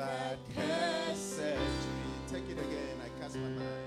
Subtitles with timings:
[0.00, 1.56] that cursed me.
[2.28, 2.96] Take it again.
[3.04, 3.79] I cast my mind.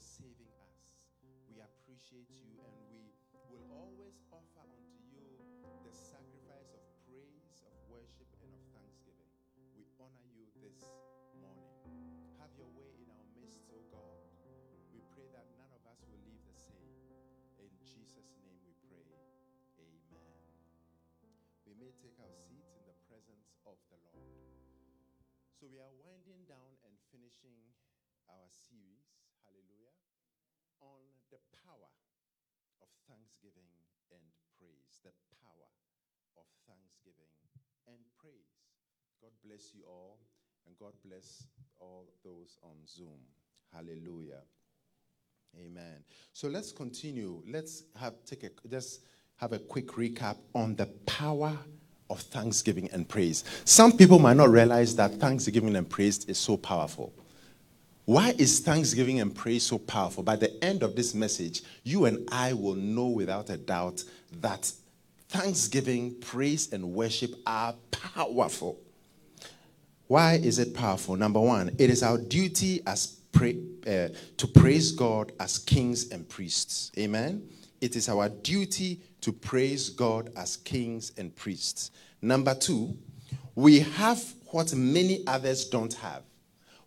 [0.00, 0.96] For saving us.
[1.52, 3.04] We appreciate you and we
[3.52, 5.28] will always offer unto you
[5.84, 9.28] the sacrifice of praise, of worship, and of thanksgiving.
[9.76, 10.80] We honor you this
[11.36, 11.68] morning.
[12.40, 14.24] Have your way in our midst, O God.
[14.88, 16.96] We pray that none of us will leave the same.
[17.60, 19.04] In Jesus' name we pray.
[19.84, 20.32] Amen.
[21.68, 24.48] We may take our seats in the presence of the Lord.
[25.60, 27.60] So we are winding down and finishing
[28.32, 29.10] our series,
[29.42, 29.90] hallelujah,
[30.80, 31.92] on the power
[32.80, 33.66] of thanksgiving
[34.14, 34.22] and
[34.54, 35.02] praise.
[35.02, 35.10] The
[35.42, 35.68] power
[36.38, 37.34] of thanksgiving
[37.90, 38.70] and praise.
[39.20, 40.18] God bless you all,
[40.66, 41.44] and God bless
[41.80, 43.18] all those on Zoom.
[43.74, 44.42] Hallelujah.
[45.58, 46.04] Amen.
[46.32, 47.42] So let's continue.
[47.46, 49.02] Let's have take a just
[49.36, 51.56] have a quick recap on the power
[52.08, 53.44] of thanksgiving and praise.
[53.64, 57.12] Some people might not realize that thanksgiving and praise is so powerful.
[58.10, 60.24] Why is thanksgiving and praise so powerful?
[60.24, 64.02] By the end of this message, you and I will know without a doubt
[64.40, 64.72] that
[65.28, 68.80] thanksgiving, praise, and worship are powerful.
[70.08, 71.14] Why is it powerful?
[71.14, 74.08] Number one, it is our duty as pray, uh,
[74.38, 76.90] to praise God as kings and priests.
[76.98, 77.48] Amen.
[77.80, 81.92] It is our duty to praise God as kings and priests.
[82.20, 82.98] Number two,
[83.54, 86.24] we have what many others don't have.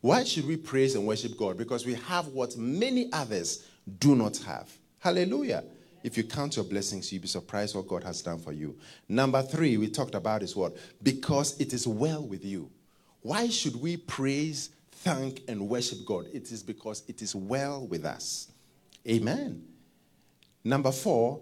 [0.03, 1.57] Why should we praise and worship God?
[1.57, 3.65] Because we have what many others
[3.99, 4.69] do not have.
[4.99, 5.63] Hallelujah.
[6.03, 8.77] If you count your blessings, you'll be surprised what God has done for you.
[9.07, 10.75] Number three, we talked about is what?
[11.01, 12.69] Because it is well with you.
[13.21, 16.25] Why should we praise, thank, and worship God?
[16.33, 18.51] It is because it is well with us.
[19.07, 19.63] Amen.
[20.65, 21.39] Number four,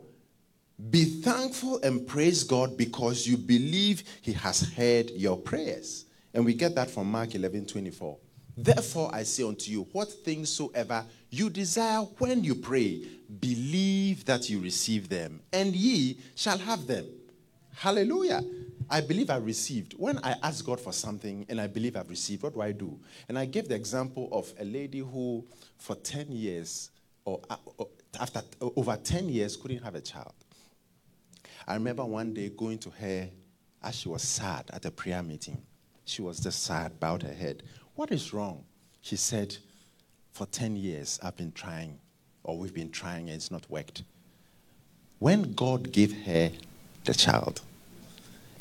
[0.92, 6.06] be thankful and praise God because you believe He has heard your prayers.
[6.36, 8.20] And we get that from Mark 11 24.
[8.64, 13.02] Therefore, I say unto you, what things soever you desire when you pray,
[13.40, 17.08] believe that you receive them, and ye shall have them.
[17.74, 18.42] Hallelujah.
[18.88, 19.96] I believe I received.
[19.98, 23.00] When I ask God for something and I believe I've received, what do I do?
[23.30, 25.44] And I gave the example of a lady who,
[25.78, 26.92] for 10 years,
[27.26, 27.42] or,
[28.20, 30.34] after over 10 years, couldn't have a child.
[31.68, 33.28] I remember one day going to her
[33.82, 35.64] as she was sad at a prayer meeting.
[36.06, 37.64] She was just sad, bowed her head.
[38.02, 38.64] What is wrong?
[39.04, 39.56] She said,
[40.32, 42.00] For 10 years, I've been trying,
[42.44, 44.02] or we've been trying, and it's not worked.
[45.20, 46.52] When God gave her
[47.06, 47.62] the child,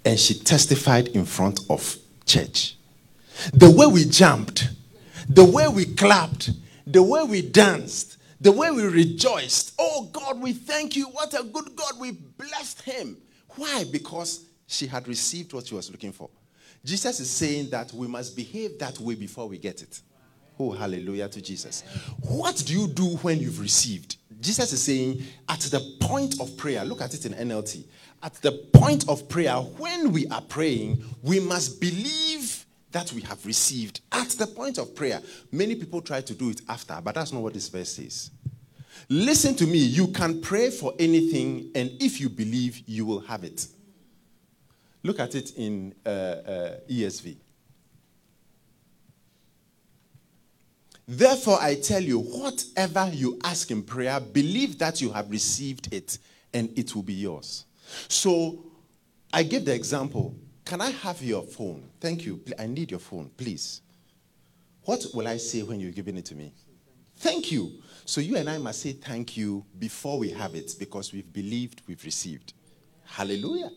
[0.05, 1.97] and she testified in front of
[2.27, 2.77] church,
[3.55, 4.69] the way we jumped,
[5.27, 6.51] the way we clapped,
[6.87, 9.73] the way we danced, the way we rejoiced.
[9.79, 11.07] Oh God, we thank you.
[11.07, 11.95] What a good God.
[11.99, 13.17] We blessed him.
[13.57, 13.85] Why?
[13.91, 16.29] Because she had received what she was looking for.
[16.85, 20.01] Jesus is saying that we must behave that way before we get it.
[20.59, 21.83] Oh, hallelujah to Jesus.
[22.21, 24.17] What do you do when you've received?
[24.41, 27.85] Jesus is saying at the point of prayer, look at it in NLT.
[28.23, 33.45] At the point of prayer, when we are praying, we must believe that we have
[33.47, 35.23] received at the point of prayer.
[35.53, 38.31] Many people try to do it after, but that's not what this verse says.
[39.09, 39.79] Listen to me.
[39.79, 43.67] You can pray for anything, and if you believe, you will have it.
[45.03, 47.37] Look at it in uh, uh, ESV.
[51.09, 56.19] Therefore, I tell you, whatever you ask in prayer, believe that you have received it,
[56.55, 57.65] and it will be yours.
[58.07, 58.65] So,
[59.33, 60.37] I give the example.
[60.65, 61.91] Can I have your phone?
[62.01, 62.41] Thank you.
[62.59, 63.81] I need your phone, please.
[64.85, 66.53] What will I say when you're giving it to me?
[67.17, 67.73] Thank you.
[68.05, 71.83] So, you and I must say thank you before we have it because we've believed,
[71.89, 72.53] we've received.
[73.05, 73.71] Hallelujah.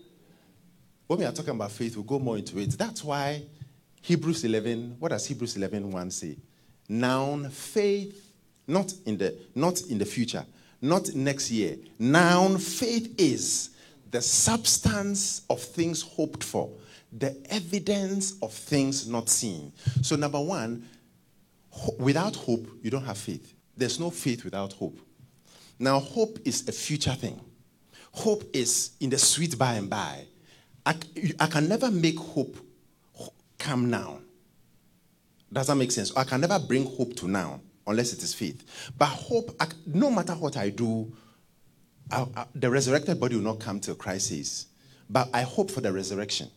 [1.08, 2.72] When we are talking about faith, we'll go more into it.
[2.72, 3.44] That's why
[4.02, 6.38] Hebrews 11, what does Hebrews 11 1 say?
[6.90, 8.34] Noun faith,
[8.68, 10.46] not in the not in the future,
[10.82, 11.78] not next year.
[12.00, 13.70] Noun faith is
[14.12, 16.70] the substance of things hoped for,
[17.12, 19.72] the evidence of things not seen.
[20.02, 20.88] So, number one,
[21.70, 23.54] ho- without hope, you don't have faith.
[23.76, 25.00] There's no faith without hope.
[25.80, 27.40] Now, hope is a future thing.
[28.12, 30.26] Hope is in the sweet by and by.
[30.86, 30.96] I,
[31.40, 32.58] I can never make hope
[33.58, 34.20] come now.
[35.52, 36.16] Does that make sense?
[36.16, 38.92] I can never bring hope to now unless it is faith.
[38.98, 41.12] But hope, I, no matter what I do,
[42.12, 44.68] I, I, the resurrected body will not come till Christ says.
[45.10, 46.50] But I hope for the resurrection.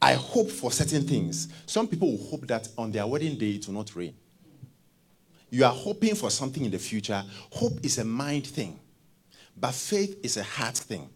[0.00, 1.48] I hope for certain things.
[1.66, 4.14] Some people will hope that on their wedding day it will not rain.
[5.50, 7.22] You are hoping for something in the future.
[7.52, 8.80] Hope is a mind thing,
[9.56, 11.08] but faith is a heart thing.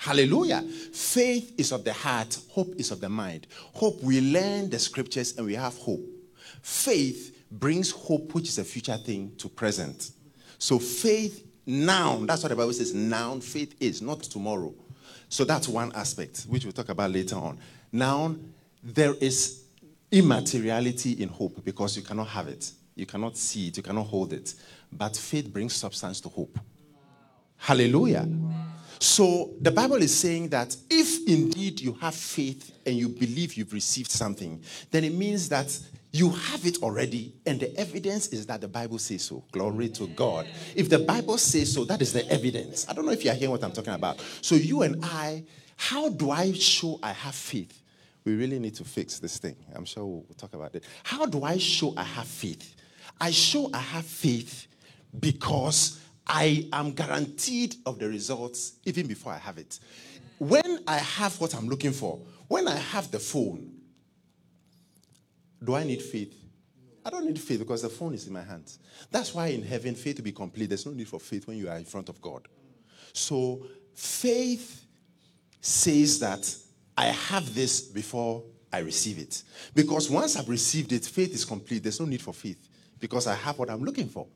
[0.00, 0.62] Hallelujah.
[0.62, 3.46] Faith is of the heart, hope is of the mind.
[3.74, 6.00] Hope, we learn the scriptures and we have hope.
[6.62, 10.12] Faith brings hope, which is a future thing, to present.
[10.56, 14.72] So faith now, that's what the Bible says, now faith is, not tomorrow.
[15.28, 17.58] So that's one aspect, which we'll talk about later on.
[17.92, 18.34] Now,
[18.82, 19.64] there is
[20.10, 22.72] immateriality in hope because you cannot have it.
[22.94, 24.54] You cannot see it, you cannot hold it.
[24.90, 26.58] But faith brings substance to hope.
[27.58, 28.26] Hallelujah.
[29.00, 33.72] So the Bible is saying that if indeed you have faith and you believe you've
[33.72, 35.76] received something, then it means that
[36.12, 39.44] you have it already, and the evidence is that the Bible says so.
[39.52, 40.46] Glory to God.
[40.74, 42.86] If the Bible says so, that is the evidence.
[42.88, 44.20] I don't know if you are hearing what I'm talking about.
[44.42, 45.44] So, you and I,
[45.76, 47.80] how do I show I have faith?
[48.24, 49.56] We really need to fix this thing.
[49.72, 50.84] I'm sure we'll talk about it.
[51.04, 52.74] How do I show I have faith?
[53.20, 54.66] I show I have faith
[55.18, 59.78] because I am guaranteed of the results even before I have it.
[60.38, 63.72] When I have what I'm looking for, when I have the phone,
[65.62, 66.34] do I need faith?
[67.04, 68.78] I don't need faith because the phone is in my hands.
[69.10, 71.68] That's why in heaven, faith to be complete, there's no need for faith when you
[71.68, 72.48] are in front of God.
[73.12, 74.84] So faith
[75.60, 76.54] says that
[76.96, 79.42] I have this before I receive it.
[79.74, 81.82] Because once I've received it, faith is complete.
[81.82, 84.26] There's no need for faith because I have what I'm looking for.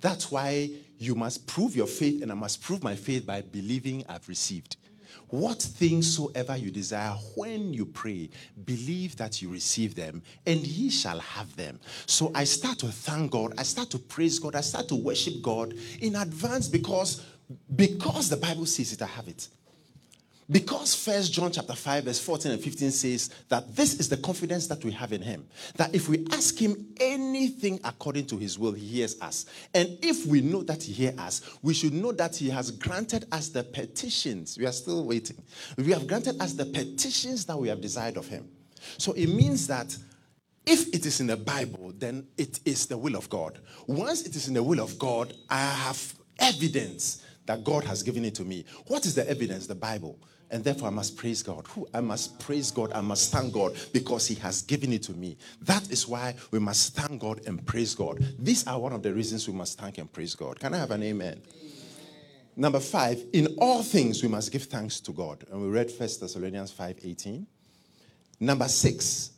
[0.00, 4.04] That's why you must prove your faith, and I must prove my faith by believing
[4.08, 4.76] I've received.
[5.28, 8.28] What things soever you desire when you pray,
[8.64, 11.80] believe that you receive them, and ye shall have them.
[12.06, 15.40] So I start to thank God, I start to praise God, I start to worship
[15.42, 17.24] God in advance because
[17.74, 19.48] because the Bible says it, I have it.
[20.52, 24.66] Because First John chapter 5, verse 14 and 15 says that this is the confidence
[24.66, 25.46] that we have in him.
[25.76, 29.46] That if we ask him anything according to his will, he hears us.
[29.72, 33.24] And if we know that he hears us, we should know that he has granted
[33.32, 34.58] us the petitions.
[34.58, 35.42] We are still waiting.
[35.78, 38.46] We have granted us the petitions that we have desired of him.
[38.98, 39.96] So it means that
[40.66, 43.58] if it is in the Bible, then it is the will of God.
[43.86, 48.24] Once it is in the will of God, I have evidence that God has given
[48.26, 48.66] it to me.
[48.86, 49.66] What is the evidence?
[49.66, 50.18] The Bible.
[50.52, 51.66] And therefore, I must praise God.
[51.94, 52.92] I must praise God.
[52.92, 55.38] I must thank God because He has given it to me.
[55.62, 58.22] That is why we must thank God and praise God.
[58.38, 60.60] These are one of the reasons we must thank and praise God.
[60.60, 61.40] Can I have an amen?
[61.40, 61.42] amen.
[62.54, 65.42] Number five, in all things we must give thanks to God.
[65.50, 67.46] And we read First Thessalonians 5 18.
[68.40, 69.30] Number six,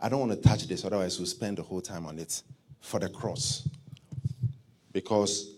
[0.00, 2.42] I don't want to touch this, otherwise, we'll spend the whole time on it
[2.80, 3.68] for the cross.
[4.90, 5.54] Because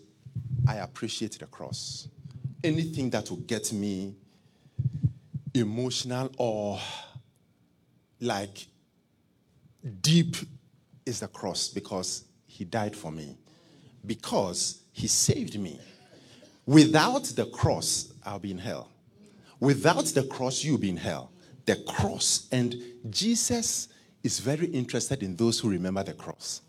[0.67, 2.09] I appreciate the cross.
[2.65, 4.15] Anything that will get me
[5.55, 6.79] emotional or
[8.19, 8.67] like
[10.01, 10.35] deep
[11.05, 13.37] is the cross because he died for me,
[14.05, 15.79] because he saved me.
[16.65, 18.89] Without the cross, I'll be in hell.
[19.59, 21.31] Without the cross, you'll be in hell.
[21.65, 22.75] The cross, and
[23.09, 23.89] Jesus
[24.23, 26.61] is very interested in those who remember the cross.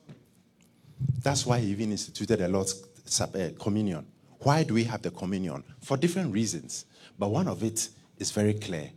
[1.23, 2.83] That's why he even instituted a Lord's
[3.21, 4.07] uh, communion.
[4.41, 5.65] Why do we have the communion?
[5.83, 6.85] For different reasons.
[7.19, 7.89] But one of it
[8.19, 8.91] is very clear.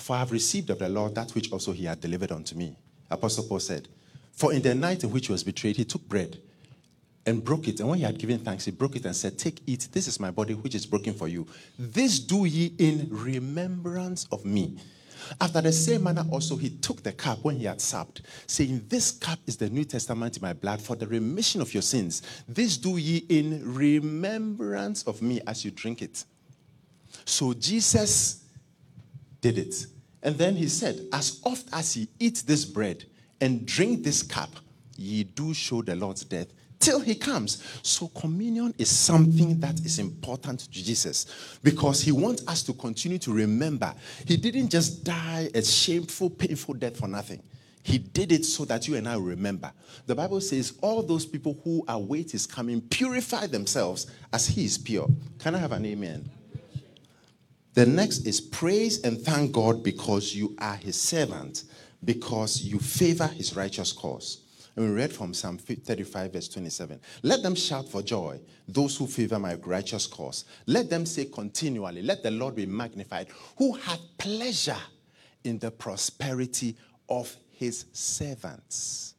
[0.00, 2.76] For I have received of the Lord that which also he had delivered unto me.
[3.10, 3.88] Apostle Paul said,
[4.32, 6.38] For in the night in which he was betrayed, he took bread
[7.24, 7.80] and broke it.
[7.80, 9.88] And when he had given thanks, he broke it and said, Take, eat.
[9.92, 11.46] This is my body which is broken for you.
[11.78, 14.78] This do ye in remembrance of me.
[15.40, 19.10] After the same manner also he took the cup when he had supped, saying, This
[19.10, 22.22] cup is the New Testament in my blood for the remission of your sins.
[22.46, 26.24] This do ye in remembrance of me as you drink it.
[27.26, 28.44] So Jesus
[29.40, 29.86] did it.
[30.22, 33.04] And then he said, As oft as ye eat this bread
[33.40, 34.50] and drink this cup,
[34.96, 37.62] ye do show the Lord's death till he comes.
[37.82, 43.18] So, communion is something that is important to Jesus because he wants us to continue
[43.18, 43.94] to remember
[44.26, 47.42] he didn't just die a shameful, painful death for nothing.
[47.82, 49.72] He did it so that you and I remember.
[50.06, 54.76] The Bible says, All those people who await his coming purify themselves as he is
[54.76, 55.08] pure.
[55.38, 56.28] Can I have an amen?
[57.76, 61.64] The next is praise and thank God because you are his servant,
[62.02, 64.44] because you favor his righteous cause.
[64.74, 66.98] And we read from Psalm 35, verse 27.
[67.22, 70.46] Let them shout for joy, those who favor my righteous cause.
[70.64, 73.28] Let them say continually, Let the Lord be magnified,
[73.58, 74.80] who had pleasure
[75.44, 76.78] in the prosperity
[77.10, 79.16] of his servants.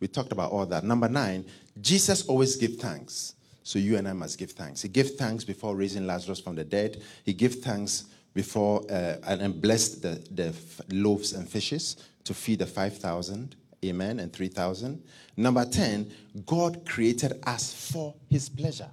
[0.00, 0.82] We talked about all that.
[0.82, 1.44] Number nine,
[1.78, 3.34] Jesus always give thanks.
[3.68, 4.80] So you and I must give thanks.
[4.80, 7.02] He gave thanks before raising Lazarus from the dead.
[7.22, 10.54] He gave thanks before uh, and, blessed the, the
[10.90, 13.56] loaves and fishes to feed the 5,000.
[13.84, 14.20] Amen.
[14.20, 15.02] And 3,000.
[15.36, 16.10] Number 10,
[16.46, 18.88] God created us for his pleasure.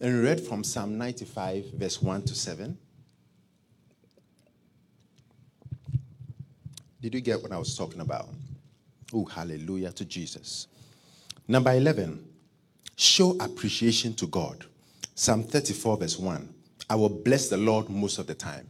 [0.00, 2.78] And we read from Psalm 95, verse 1 to 7.
[7.02, 8.30] Did you get what I was talking about?
[9.12, 10.66] Oh, hallelujah to Jesus.
[11.46, 12.25] Number 11,
[12.96, 14.64] Show appreciation to God.
[15.14, 16.54] Psalm 34, verse 1.
[16.88, 18.66] I will bless the Lord most of the time.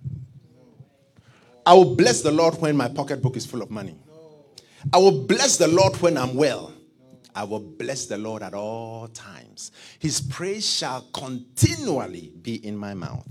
[1.65, 3.97] I will bless the Lord when my pocketbook is full of money.
[4.93, 6.73] I will bless the Lord when I'm well.
[7.35, 9.71] I will bless the Lord at all times.
[9.99, 13.29] His praise shall continually be in my mouth.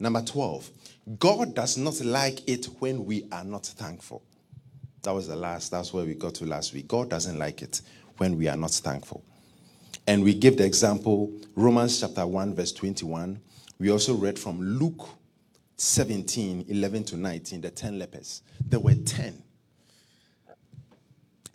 [0.00, 0.70] Number 12.
[1.18, 4.22] God does not like it when we are not thankful.
[5.02, 6.88] That was the last, that's where we got to last week.
[6.88, 7.82] God doesn't like it
[8.16, 9.22] when we are not thankful.
[10.06, 13.40] And we give the example, Romans chapter 1, verse 21.
[13.78, 15.08] We also read from Luke
[15.76, 18.42] 17, 11 to 19, the 10 lepers.
[18.68, 19.42] There were 10.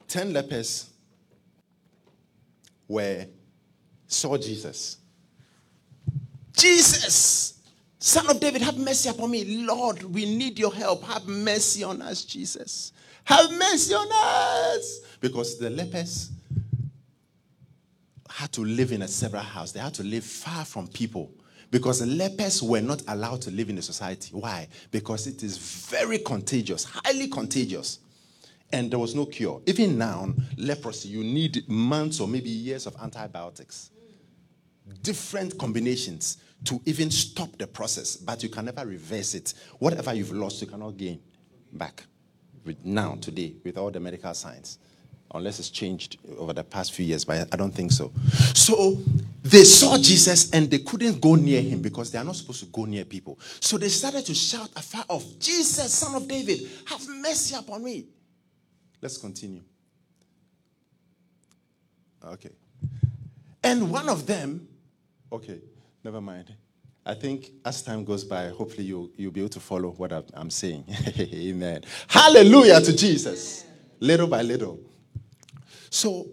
[0.07, 0.89] 10 lepers
[2.87, 3.27] were
[4.07, 4.97] saw Jesus.
[6.57, 7.61] Jesus,
[7.99, 9.63] son of David, have mercy upon me.
[9.65, 11.03] Lord, we need your help.
[11.03, 12.91] Have mercy on us, Jesus.
[13.23, 15.01] Have mercy on us.
[15.21, 16.31] Because the lepers
[18.29, 19.71] had to live in a separate house.
[19.71, 21.31] They had to live far from people
[21.71, 24.31] because lepers were not allowed to live in the society.
[24.33, 24.67] Why?
[24.91, 27.99] Because it is very contagious, highly contagious.
[28.71, 29.61] And there was no cure.
[29.65, 33.89] Even now, leprosy, you need months or maybe years of antibiotics.
[35.01, 39.53] Different combinations to even stop the process, but you can never reverse it.
[39.79, 41.19] Whatever you've lost, you cannot gain
[41.73, 42.03] back.
[42.63, 44.77] With now, today, with all the medical science
[45.33, 48.11] unless it's changed over the past few years, but I don't think so.
[48.53, 48.97] So
[49.43, 52.65] they saw Jesus and they couldn't go near him because they are not supposed to
[52.67, 53.39] go near people.
[53.59, 58.05] So they started to shout afar off, Jesus, son of David, have mercy upon me.
[59.01, 59.61] Let's continue.
[62.25, 62.51] Okay.
[63.63, 64.67] And one of them,
[65.31, 65.59] okay,
[66.03, 66.53] never mind.
[67.05, 70.49] I think as time goes by, hopefully you'll, you'll be able to follow what I'm
[70.49, 70.85] saying.
[71.19, 71.83] Amen.
[72.07, 73.65] Hallelujah to Jesus.
[73.99, 74.79] Little by little.
[75.89, 76.27] So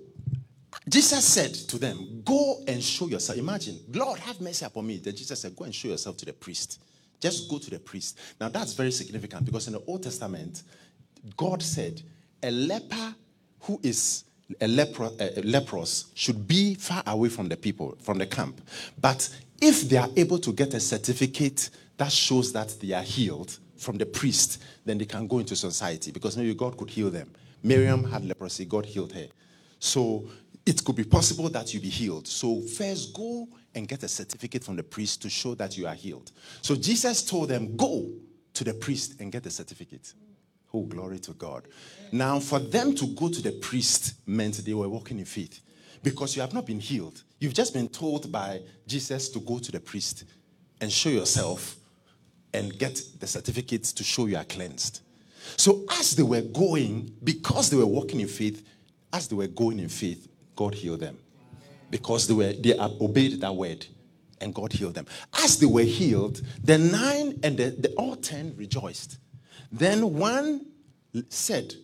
[0.88, 3.38] Jesus said to them, Go and show yourself.
[3.38, 4.98] Imagine, Lord, have mercy upon me.
[4.98, 6.80] Then Jesus said, Go and show yourself to the priest.
[7.20, 8.18] Just go to the priest.
[8.40, 10.62] Now that's very significant because in the Old Testament,
[11.36, 12.02] God said,
[12.42, 13.14] A leper
[13.60, 14.24] who is
[14.60, 18.60] a, leper, a leprous should be far away from the people, from the camp.
[19.00, 19.28] But
[19.60, 23.98] if they are able to get a certificate that shows that they are healed from
[23.98, 27.30] the priest, then they can go into society because maybe God could heal them.
[27.62, 29.26] Miriam had leprosy, God healed her.
[29.78, 30.28] So
[30.64, 32.26] it could be possible that you be healed.
[32.26, 35.94] So first go and get a certificate from the priest to show that you are
[35.94, 36.32] healed.
[36.62, 38.10] So Jesus told them, go
[38.54, 40.14] to the priest and get the certificate.
[40.72, 41.68] Oh, glory to God.
[42.10, 45.60] Now, for them to go to the priest meant they were walking in faith
[46.02, 47.22] because you have not been healed.
[47.38, 50.24] You've just been told by Jesus to go to the priest
[50.80, 51.76] and show yourself
[52.52, 55.00] and get the certificate to show you are cleansed.
[55.56, 58.66] So, as they were going, because they were walking in faith,
[59.16, 61.18] as they were going in faith, God healed them.
[61.90, 63.86] Because they were they obeyed that word
[64.40, 65.06] and God healed them.
[65.42, 69.18] As they were healed, the nine and the, the all ten rejoiced.
[69.72, 70.66] Then one
[71.30, 71.74] said,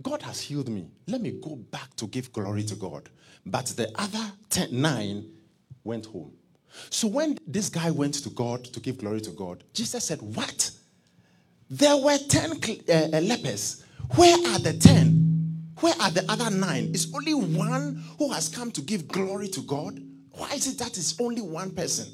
[0.00, 0.88] God has healed me.
[1.06, 3.10] Let me go back to give glory to God.
[3.44, 5.30] But the other ten, nine
[5.84, 6.32] went home.
[6.88, 10.70] So when this guy went to God to give glory to God, Jesus said, What?
[11.68, 13.84] There were 10 uh, lepers.
[14.14, 15.31] Where are the 10?
[15.82, 16.90] Where are the other nine?
[16.94, 20.00] It's only one who has come to give glory to God.
[20.30, 22.06] Why is it that it's only one person?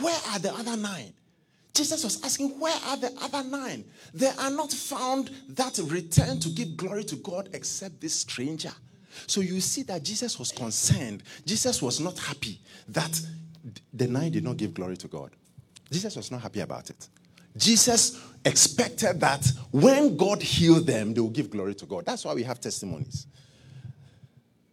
[0.00, 1.14] Where are the other nine?
[1.72, 3.86] Jesus was asking, Where are the other nine?
[4.12, 8.72] They are not found that return to give glory to God except this stranger.
[9.26, 11.22] So you see that Jesus was concerned.
[11.46, 13.18] Jesus was not happy that
[13.94, 15.30] the nine did not give glory to God.
[15.90, 17.08] Jesus was not happy about it.
[17.56, 22.06] Jesus expected that when God healed them, they will give glory to God.
[22.06, 23.26] That's why we have testimonies.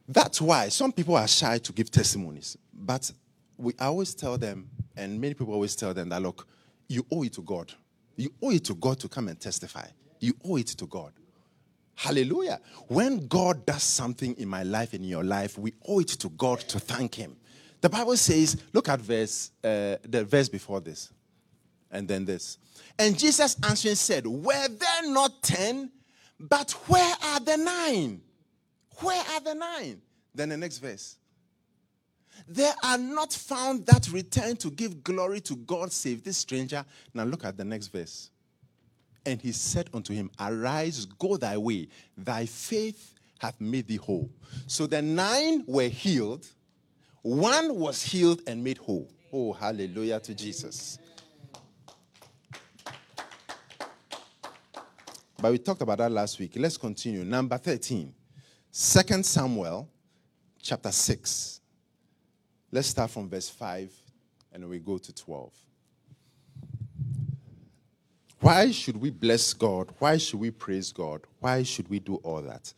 [0.07, 2.57] That's why some people are shy to give testimonies.
[2.73, 3.11] But
[3.57, 6.47] we always tell them, and many people always tell them that, look,
[6.87, 7.71] you owe it to God.
[8.15, 9.87] You owe it to God to come and testify.
[10.19, 11.13] You owe it to God.
[11.95, 12.59] Hallelujah.
[12.87, 16.59] When God does something in my life in your life, we owe it to God
[16.59, 17.35] to thank Him.
[17.81, 21.11] The Bible says, look at verse, uh, the verse before this,
[21.93, 22.57] and then this.
[22.99, 25.91] And Jesus answering said, Were there not ten?
[26.39, 28.21] But where are the nine?
[28.97, 30.01] Where are the nine?
[30.35, 31.15] Then the next verse.
[32.47, 36.83] There are not found that return to give glory to God save this stranger.
[37.13, 38.29] Now look at the next verse.
[39.25, 41.87] And he said unto him, Arise, go thy way.
[42.17, 44.29] Thy faith hath made thee whole.
[44.67, 46.45] So the nine were healed,
[47.21, 49.09] one was healed and made whole.
[49.31, 50.99] Oh, hallelujah to Jesus.
[55.43, 56.53] But we talked about that last week.
[56.55, 57.25] Let's continue.
[57.25, 58.13] Number 13.
[58.71, 59.89] 2 Samuel
[60.61, 61.59] chapter 6.
[62.71, 63.91] Let's start from verse 5
[64.53, 65.51] and we go to 12.
[68.39, 69.89] Why should we bless God?
[69.99, 71.23] Why should we praise God?
[71.41, 72.73] Why should we do all that?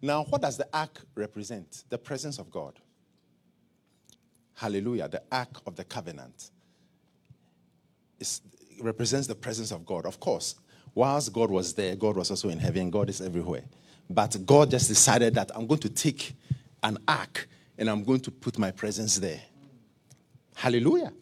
[0.00, 1.84] Now, what does the ark represent?
[1.90, 2.80] The presence of God.
[4.54, 5.08] Hallelujah.
[5.08, 6.52] The ark of the covenant
[8.18, 8.40] is,
[8.80, 10.06] represents the presence of God.
[10.06, 10.54] Of course,
[10.94, 12.90] whilst God was there, God was also in heaven.
[12.90, 13.64] God is everywhere.
[14.08, 16.34] But God just decided that I'm going to take
[16.82, 17.48] an ark
[17.78, 19.40] and I'm going to put my presence there.
[20.54, 21.12] Hallelujah.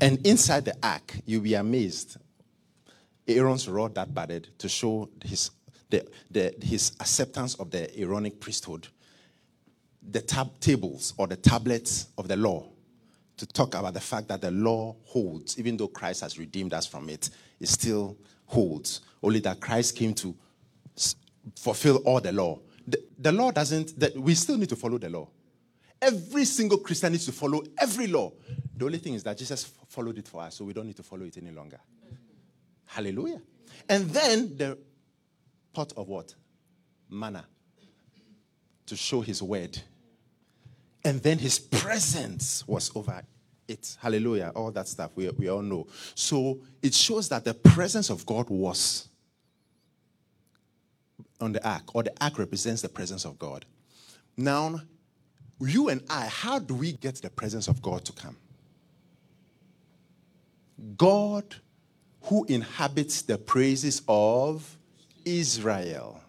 [0.00, 2.16] And inside the ark, you'll be amazed.
[3.26, 5.50] Aaron's rod that budded to show his,
[5.90, 8.88] the, the, his acceptance of the Aaronic priesthood.
[10.10, 12.68] The tab- tables or the tablets of the law
[13.36, 16.86] to talk about the fact that the law holds, even though Christ has redeemed us
[16.86, 18.16] from it, it still
[18.48, 19.02] holds.
[19.22, 20.34] Only that Christ came to
[21.56, 22.58] fulfill all the law.
[22.86, 25.28] The, the law doesn't, the, we still need to follow the law.
[26.00, 28.32] Every single Christian needs to follow every law.
[28.76, 31.02] The only thing is that Jesus followed it for us, so we don't need to
[31.02, 31.80] follow it any longer.
[32.86, 33.42] Hallelujah.
[33.88, 34.78] And then the
[35.72, 36.34] pot of what?
[37.10, 37.44] Manna
[38.86, 39.78] to show his word.
[41.04, 43.22] And then his presence was over
[43.68, 43.96] it.
[44.00, 44.52] Hallelujah.
[44.54, 45.86] All that stuff we, we all know.
[46.14, 49.08] So it shows that the presence of God was
[51.40, 53.64] on the ark, or the ark represents the presence of God.
[54.36, 54.80] Now,
[55.60, 58.36] you and I, how do we get the presence of God to come?
[60.96, 61.56] God
[62.22, 64.76] who inhabits the praises of
[65.24, 66.20] Israel.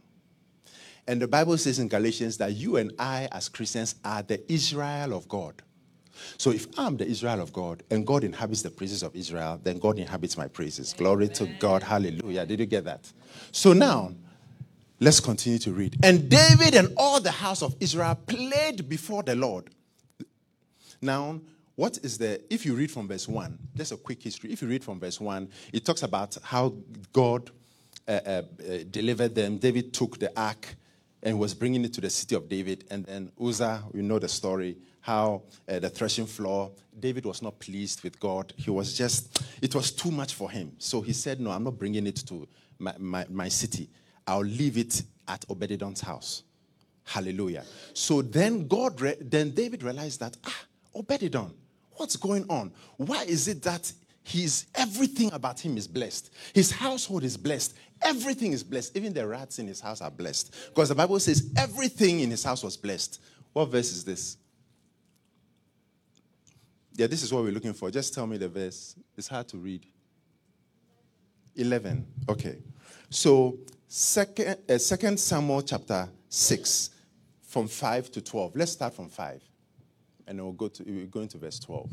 [1.07, 5.13] And the Bible says in Galatians that you and I, as Christians, are the Israel
[5.13, 5.61] of God.
[6.37, 9.79] So if I'm the Israel of God and God inhabits the praises of Israel, then
[9.79, 10.93] God inhabits my praises.
[10.93, 11.83] Glory to God.
[11.83, 12.45] Hallelujah.
[12.45, 13.11] Did you get that?
[13.51, 14.13] So now,
[14.99, 15.97] let's continue to read.
[16.03, 19.69] And David and all the house of Israel played before the Lord.
[21.01, 21.39] Now,
[21.75, 24.51] what is the, if you read from verse 1, just a quick history.
[24.51, 26.75] If you read from verse 1, it talks about how
[27.13, 27.51] God
[28.05, 28.43] uh, uh, uh,
[28.89, 29.57] delivered them.
[29.57, 30.75] David took the ark
[31.23, 32.83] and was bringing it to the city of David.
[32.89, 34.77] And then Uzzah, you know the story,
[35.09, 38.53] how uh, the threshing floor, David was not pleased with God.
[38.55, 40.71] He was just, it was too much for him.
[40.77, 43.89] So he said, No, I'm not bringing it to my, my, my city.
[44.27, 46.43] I'll leave it at Obed-Edom's house.
[47.05, 47.63] Hallelujah.
[47.95, 50.61] So then God, re- then David realized that, ah,
[50.93, 51.55] Obed-Edom,
[51.99, 52.71] What's going on?
[52.95, 53.91] Why is it that
[54.23, 56.33] he's everything about him is blessed?
[56.53, 57.75] His household is blessed.
[58.01, 58.95] Everything is blessed.
[58.95, 60.55] Even the rats in his house are blessed.
[60.69, 63.19] Because the Bible says everything in his house was blessed.
[63.51, 64.37] What verse is this?
[66.99, 67.89] Yeah, this is what we're looking for.
[67.89, 68.93] Just tell me the verse.
[69.15, 69.85] It's hard to read.
[71.55, 72.05] 11.
[72.27, 72.57] Okay.
[73.09, 73.57] So,
[73.87, 76.89] second, uh, second Samuel chapter 6,
[77.41, 78.53] from 5 to 12.
[78.53, 79.41] Let's start from 5
[80.27, 81.89] and we'll go to we'll go into verse 12.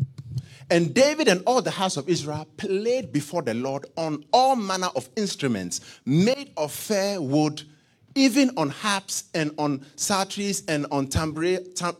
[0.71, 4.89] And David and all the house of Israel played before the Lord on all manner
[4.97, 7.63] of instruments made of fair wood,
[8.17, 11.33] even on harps and on psalteries and on tam,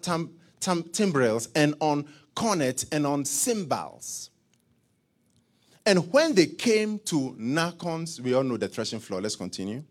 [0.03, 2.05] tam, timbrels and on
[2.37, 4.31] cornets and on cymbals.
[5.85, 9.21] And when they came to Nachon's, we all know the threshing floor.
[9.21, 9.83] Let's continue.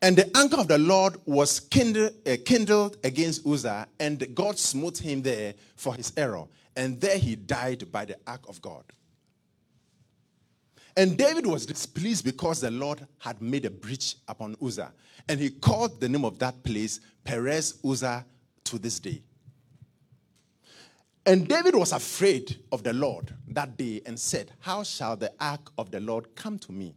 [0.00, 4.98] And the anger of the Lord was kindled, uh, kindled against Uzzah, and God smote
[4.98, 6.44] him there for his error.
[6.76, 8.84] And there he died by the ark of God.
[10.96, 14.92] And David was displeased because the Lord had made a breach upon Uzzah.
[15.28, 18.24] And he called the name of that place Perez Uzzah
[18.64, 19.22] to this day.
[21.28, 25.70] And David was afraid of the Lord that day and said, How shall the ark
[25.76, 26.94] of the Lord come to me?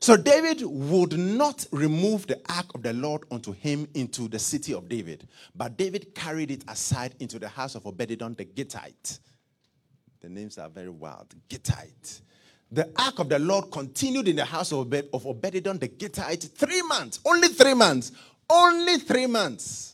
[0.00, 4.72] So David would not remove the ark of the Lord unto him into the city
[4.72, 9.18] of David, but David carried it aside into the house of Obed-Edom the Gittite.
[10.22, 11.34] The names are very wild.
[11.50, 12.22] Gittite.
[12.72, 17.20] The ark of the Lord continued in the house of, Obed- the Gittite three months.
[17.22, 18.12] Only three months.
[18.48, 19.93] Only three months.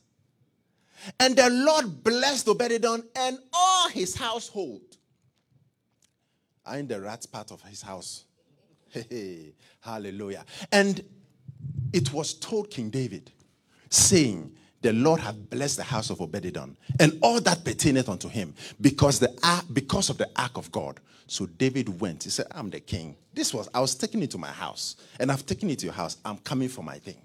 [1.18, 4.82] And the Lord blessed Obed-Edom and all his household.
[6.64, 8.24] I in the rat's part of his house.
[8.88, 10.44] Hey, hallelujah.
[10.72, 11.02] And
[11.92, 13.30] it was told King David,
[13.88, 18.54] saying, The Lord hath blessed the house of Obed-Edom and all that pertaineth unto him
[18.80, 21.00] because, the, because of the ark of God.
[21.26, 22.24] So David went.
[22.24, 23.16] He said, I'm the king.
[23.32, 25.94] This was, I was taking it to my house, and I've taken it to your
[25.94, 26.16] house.
[26.24, 27.22] I'm coming for my thing.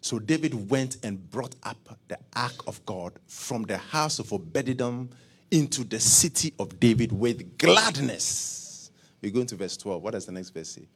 [0.00, 5.10] So David went and brought up the ark of God from the house of Obed-Edom
[5.50, 8.90] into the city of David with gladness.
[9.20, 10.02] We go into verse 12.
[10.02, 10.86] What does the next verse say?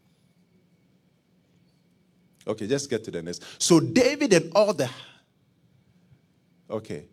[2.46, 3.42] Okay, just get to the next.
[3.58, 4.88] So David and all the
[6.72, 7.04] Okay.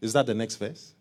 [0.00, 0.94] Is that the next verse?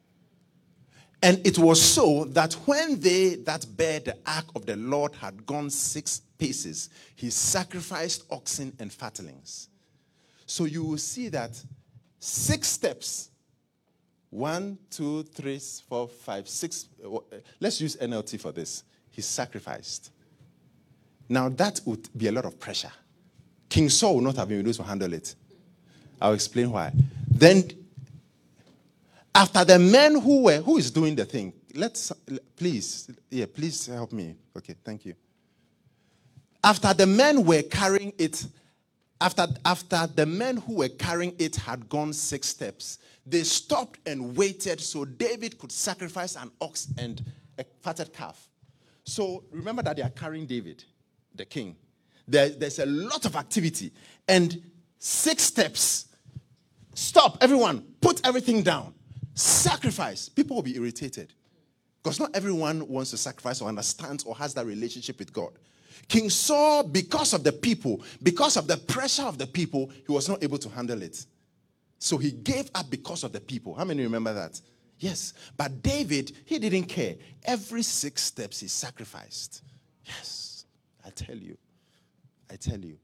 [1.22, 5.46] And it was so that when they that bear the ark of the Lord had
[5.46, 9.68] gone six paces, he sacrificed oxen and fatlings.
[10.50, 11.62] So you will see that
[12.18, 13.30] six steps
[14.32, 16.88] one, two, three, four, five, six.
[17.04, 17.20] Uh,
[17.60, 18.84] let's use NLT for this.
[19.12, 20.12] He sacrificed.
[21.28, 22.92] Now that would be a lot of pressure.
[23.70, 25.36] King Saul would not have been able to handle it.
[26.20, 26.92] I'll explain why.
[27.30, 27.70] Then
[29.34, 31.54] after the men who were, who is doing the thing?
[31.76, 32.12] Let's,
[32.56, 34.36] please, yeah, please help me.
[34.58, 35.14] Okay, thank you.
[36.64, 38.46] After the men were carrying it,
[39.22, 44.36] after, after the men who were carrying it had gone six steps, they stopped and
[44.36, 47.24] waited so David could sacrifice an ox and
[47.58, 48.48] a fatted calf.
[49.04, 50.84] So remember that they are carrying David,
[51.36, 51.76] the king.
[52.28, 53.92] There, there's a lot of activity
[54.28, 54.62] and
[55.00, 56.06] six steps.
[56.94, 58.94] Stop, everyone, put everything down.
[59.34, 60.30] Sacrifice.
[60.30, 61.34] People will be irritated.
[62.02, 65.52] Because not everyone wants to sacrifice or understands or has that relationship with God.
[66.08, 70.28] King Saul, because of the people, because of the pressure of the people, he was
[70.28, 71.26] not able to handle it.
[72.00, 73.76] So he gave up because of the people.
[73.76, 74.60] How many remember that?
[75.00, 75.34] Yes.
[75.58, 77.16] But David, he didn't care.
[77.44, 79.62] Every six steps he sacrificed.
[80.06, 80.66] Yes.
[81.06, 81.58] I tell you.
[82.52, 82.98] I tell you.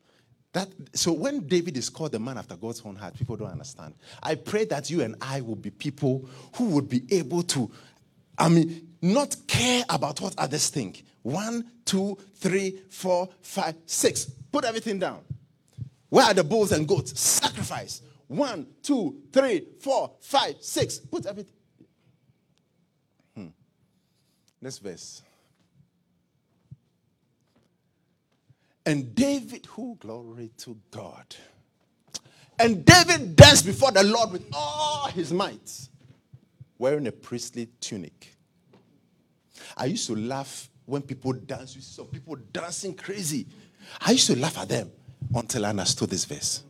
[0.54, 3.94] That, so when David is called the man after God's own heart, people don't understand.
[4.24, 7.70] I pray that you and I will be people who would be able to,
[8.38, 11.04] I mean, not care about what others think.
[11.26, 14.26] One, two, three, four, five, six.
[14.26, 15.22] Put everything down.
[16.08, 17.20] Where are the bulls and goats?
[17.20, 18.04] Sacrifice.
[18.28, 21.00] One, two, three, four, five, six.
[21.00, 21.56] Put everything.
[23.36, 23.48] Hmm.
[24.62, 25.24] Next verse.
[28.86, 31.36] And David, who glory to God.
[32.60, 35.90] And David danced before the Lord with all his might,
[36.78, 38.36] wearing a priestly tunic.
[39.76, 41.76] I used to laugh when people dance.
[41.76, 43.48] You see some people dancing crazy.
[44.02, 44.92] I used to laugh at them
[45.34, 46.64] until I understood this verse.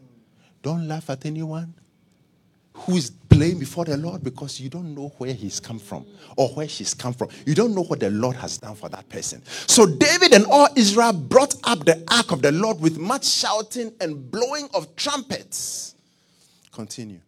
[0.61, 1.73] Don't laugh at anyone
[2.73, 6.49] who is playing before the Lord because you don't know where he's come from or
[6.49, 7.29] where she's come from.
[7.45, 9.41] You don't know what the Lord has done for that person.
[9.45, 13.93] So David and all Israel brought up the ark of the Lord with much shouting
[14.01, 15.95] and blowing of trumpets.
[16.71, 17.21] Continue.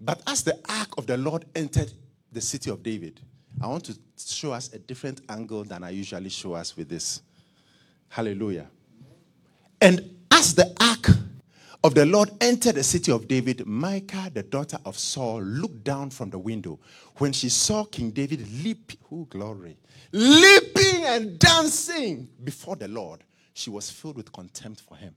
[0.00, 1.92] But as the ark of the Lord entered
[2.32, 3.20] the city of David,
[3.60, 7.22] I want to show us a different angle than I usually show us with this.
[8.08, 8.68] Hallelujah.
[9.80, 11.08] And as the ark
[11.84, 16.10] of the Lord entered the city of David, Michal, the daughter of Saul, looked down
[16.10, 16.78] from the window.
[17.18, 19.76] When she saw King David leap, oh glory,
[20.12, 23.22] leaping and dancing before the Lord,
[23.54, 25.14] she was filled with contempt for him.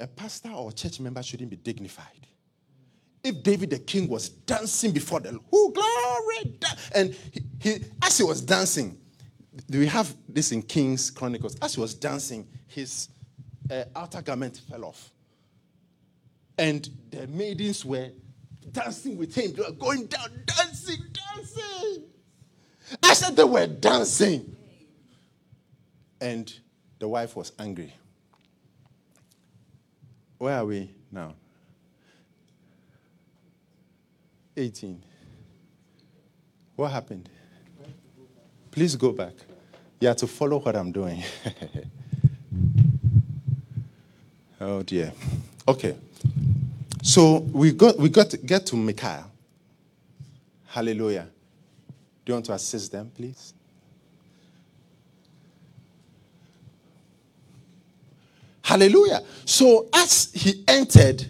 [0.00, 2.26] A pastor or church member shouldn't be dignified.
[3.28, 6.58] If David the king was dancing before the oh glory,
[6.94, 8.98] and he, he, as he was dancing,
[9.68, 11.54] do we have this in Kings Chronicles?
[11.60, 13.10] As he was dancing, his
[13.70, 15.10] uh, outer garment fell off.
[16.56, 18.08] And the maidens were
[18.72, 19.52] dancing with him.
[19.52, 20.96] They were going down, dancing,
[21.34, 22.04] dancing.
[23.02, 24.56] I said they were dancing.
[26.18, 26.50] And
[26.98, 27.92] the wife was angry.
[30.38, 31.34] Where are we now?
[34.58, 35.02] 18.
[36.76, 37.28] What happened?
[38.70, 39.34] Please go back.
[40.00, 41.22] You have to follow what I'm doing.
[44.60, 45.12] Oh dear.
[45.66, 45.96] Okay.
[47.02, 49.24] So we got we got to get to Michal.
[50.66, 51.28] Hallelujah.
[52.24, 53.54] Do you want to assist them, please?
[58.62, 59.22] Hallelujah.
[59.44, 61.24] So as he entered,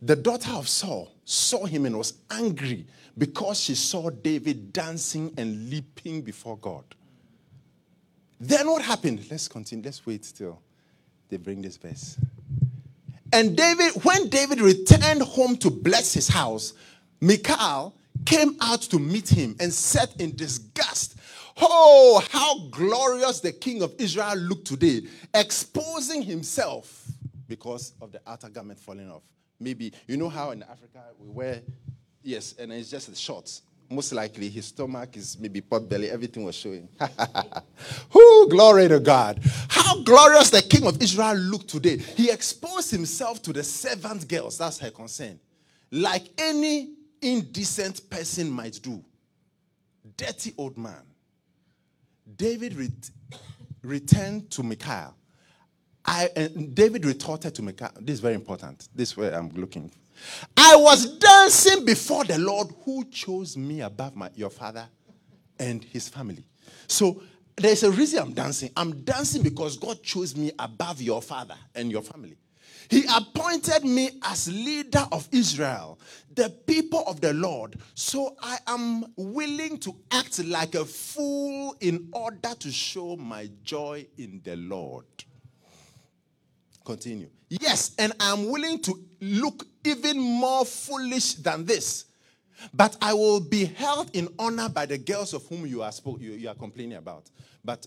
[0.00, 5.70] the daughter of Saul saw him and was angry because she saw David dancing and
[5.70, 6.84] leaping before God.
[8.38, 9.24] Then what happened?
[9.30, 9.84] Let's continue.
[9.84, 10.60] Let's wait till
[11.28, 12.18] they bring this verse.
[13.32, 16.74] And David, when David returned home to bless his house,
[17.20, 17.94] Michal
[18.26, 21.16] came out to meet him and said in disgust,
[21.56, 27.06] Oh, how glorious the king of Israel looked today, exposing himself
[27.48, 29.22] because of the outer garment falling off.
[29.62, 31.62] Maybe, you know how in Africa we wear,
[32.22, 36.44] yes, and it's just the shorts most likely his stomach is maybe pot belly, everything
[36.44, 36.88] was showing.
[38.10, 39.40] Who glory to God.
[39.68, 41.98] How glorious the king of Israel looked today.
[41.98, 45.38] He exposed himself to the servant girls, that's her concern,
[45.90, 49.04] like any indecent person might do.
[50.16, 51.02] Dirty old man.
[52.36, 53.10] David ret-
[53.82, 55.14] returned to Michal
[56.04, 57.90] I and David retorted to Michal.
[58.00, 58.88] This is very important.
[58.94, 59.90] This way I'm looking.
[60.56, 64.86] I was dancing before the Lord who chose me above my, your father
[65.58, 66.44] and his family.
[66.86, 67.22] So
[67.56, 68.70] there's a reason I'm dancing.
[68.76, 72.36] I'm dancing because God chose me above your father and your family.
[72.88, 75.98] He appointed me as leader of Israel,
[76.34, 77.76] the people of the Lord.
[77.94, 84.06] So I am willing to act like a fool in order to show my joy
[84.18, 85.06] in the Lord.
[86.84, 87.28] Continue.
[87.48, 92.06] Yes, and I'm willing to look even more foolish than this.
[92.72, 96.20] But I will be held in honor by the girls of whom you are, spoke,
[96.20, 97.30] you, you are complaining about.
[97.64, 97.86] But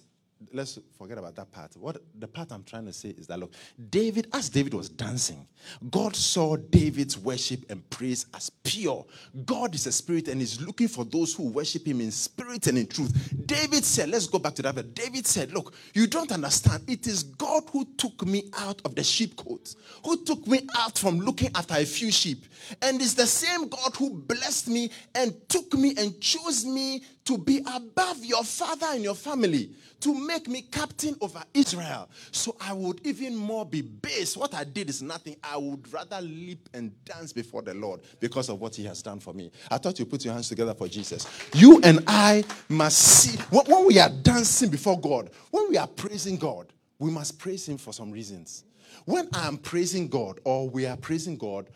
[0.54, 1.76] let's forget about that part.
[1.78, 3.54] What the part I'm trying to say is that look,
[3.89, 5.48] David, as David was dancing,
[5.89, 9.06] God saw David's worship and praise as pure.
[9.45, 12.78] God is a spirit and is looking for those who worship him in spirit and
[12.78, 13.34] in truth.
[13.45, 14.93] David said, let's go back to that.
[14.93, 16.84] David said, Look, you don't understand.
[16.88, 21.19] It is God who took me out of the sheepcote, who took me out from
[21.19, 22.45] looking after a few sheep.
[22.82, 27.38] And it's the same God who blessed me and took me and chose me to
[27.39, 32.07] be above your father and your family, to make me captain over Israel.
[32.31, 34.38] So I would even more be base.
[34.38, 35.35] What I did is nothing.
[35.43, 39.19] I would rather leap and dance before the Lord because of what he has done
[39.19, 39.51] for me.
[39.71, 41.27] I thought you put your hands together for Jesus.
[41.53, 46.38] You and I must see, when we are dancing before God, when we are praising
[46.38, 48.63] God, we must praise him for some reasons.
[49.05, 51.69] When I am praising God or we are praising God,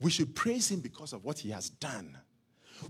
[0.00, 2.18] we should praise him because of what he has done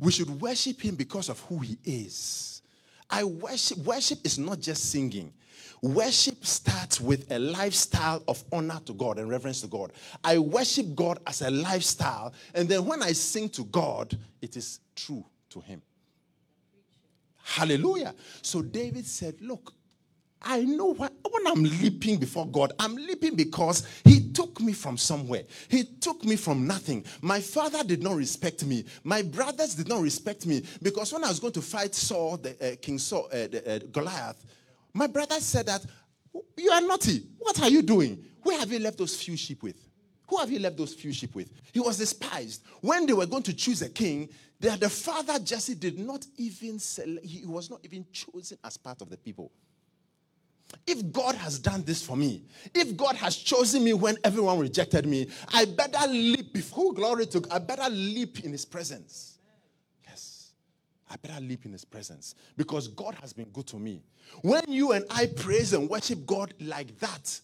[0.00, 2.62] we should worship him because of who he is.
[3.10, 5.32] I worship worship is not just singing.
[5.80, 9.92] Worship starts with a lifestyle of honor to God and reverence to God.
[10.24, 14.80] I worship God as a lifestyle, and then when I sing to God, it is
[14.96, 15.80] true to him.
[17.42, 18.14] Hallelujah.
[18.42, 19.72] So David said, Look,
[20.42, 24.96] I know what, when I'm leaping before God, I'm leaping because He took me from
[24.96, 25.42] somewhere.
[25.68, 27.04] He took me from nothing.
[27.20, 28.84] My father did not respect me.
[29.02, 32.72] My brothers did not respect me because when I was going to fight Saul, the,
[32.72, 34.44] uh, King Saul, uh, the, uh, Goliath,
[34.94, 35.84] my brother said that
[36.56, 37.24] you are naughty.
[37.38, 38.24] What are you doing?
[38.42, 39.76] Where have you left those few sheep with?
[40.28, 41.50] Who have you left those few sheep with?
[41.72, 42.62] He was despised.
[42.80, 44.28] When they were going to choose a king,
[44.60, 49.08] the father Jesse did not even select, he was not even chosen as part of
[49.08, 49.50] the people.
[50.86, 52.42] If God has done this for me,
[52.74, 57.42] if God has chosen me when everyone rejected me, I better leap before glory to
[57.50, 59.38] I better leap in his presence.
[60.06, 60.52] Yes.
[61.10, 64.02] I better leap in his presence because God has been good to me.
[64.42, 67.40] When you and I praise and worship God like that,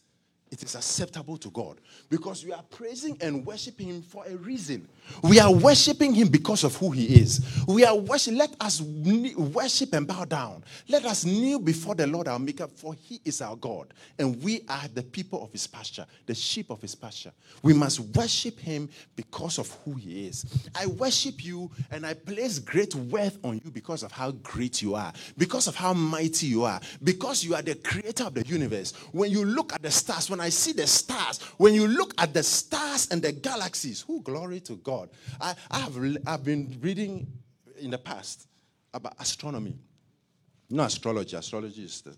[0.55, 4.89] it is acceptable to God because we are praising and worshiping Him for a reason.
[5.23, 7.45] We are worshiping Him because of who He is.
[7.67, 8.35] We are worship.
[8.35, 10.65] Let us worship and bow down.
[10.89, 14.63] Let us kneel before the Lord our Maker, for He is our God, and we
[14.69, 17.33] are the people of His pasture, the sheep of His pasture.
[17.63, 20.45] We must worship Him because of who He is.
[20.75, 24.95] I worship you, and I place great worth on you because of how great you
[24.95, 28.93] are, because of how mighty you are, because you are the Creator of the universe.
[29.11, 32.35] When you look at the stars, when I see the stars, when you look at
[32.35, 35.11] the stars and the galaxies, who glory to God.
[35.41, 37.27] I, I have I've been reading
[37.79, 38.47] in the past
[38.93, 39.77] about astronomy.
[40.71, 42.17] Not astrology, astrology is the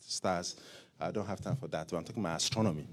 [0.00, 0.56] stars.
[1.00, 1.92] I don't have time for that.
[1.92, 2.86] I'm talking about astronomy.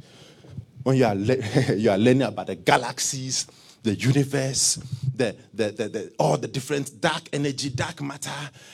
[0.83, 3.47] When you are, le- you are learning about the galaxies,
[3.81, 4.75] the universe,
[5.15, 8.29] the, the, the, the, all the different dark energy, dark matter,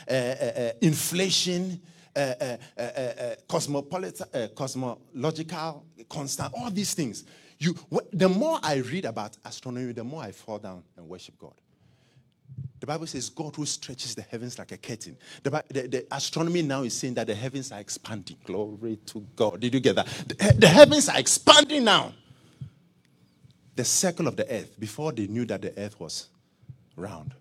[0.10, 1.80] uh, uh, uh, inflation,
[2.20, 7.24] uh, cosmopolitan, cosmological constant, all these things.
[7.58, 7.76] You,
[8.14, 11.54] the more I read about astronomy, the more I fall down and worship God.
[12.80, 15.18] The Bible says God who stretches the heavens like a curtain.
[15.44, 18.38] The, the, the, astronomy now is saying that the heavens are expanding.
[18.46, 19.60] Glory to God.
[19.60, 20.08] Did you get that?
[20.08, 22.14] The, the heavens are expanding now.
[23.76, 26.30] The circle of the earth, before they knew that the earth was
[26.96, 27.34] round.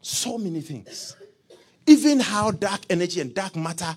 [0.00, 1.16] So many things.
[1.86, 3.96] Even how dark energy and dark matter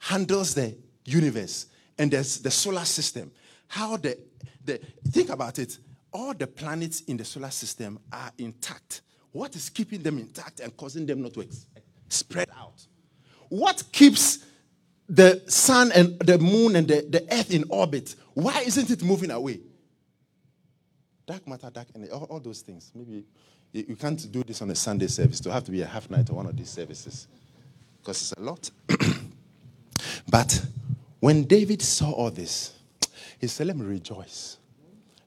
[0.00, 1.66] handles the universe
[1.98, 3.30] and there's the solar system.
[3.68, 4.18] How the,
[4.64, 5.78] the think about it,
[6.12, 9.02] all the planets in the solar system are intact.
[9.30, 11.66] What is keeping them intact and causing them not to ex-
[12.08, 12.84] spread out?
[13.48, 14.44] What keeps
[15.08, 18.16] the sun and the moon and the, the earth in orbit?
[18.34, 19.60] Why isn't it moving away?
[21.26, 22.90] Dark matter, dark energy, all, all those things.
[22.94, 23.24] Maybe
[23.72, 25.38] you, you can't do this on a Sunday service.
[25.40, 27.28] To have to be a half night or one of these services
[28.00, 28.70] because it's a lot.
[30.30, 30.64] But
[31.18, 32.72] when David saw all this,
[33.38, 34.58] he said, Let me rejoice.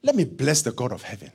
[0.02, 1.30] Let me bless the God of heaven.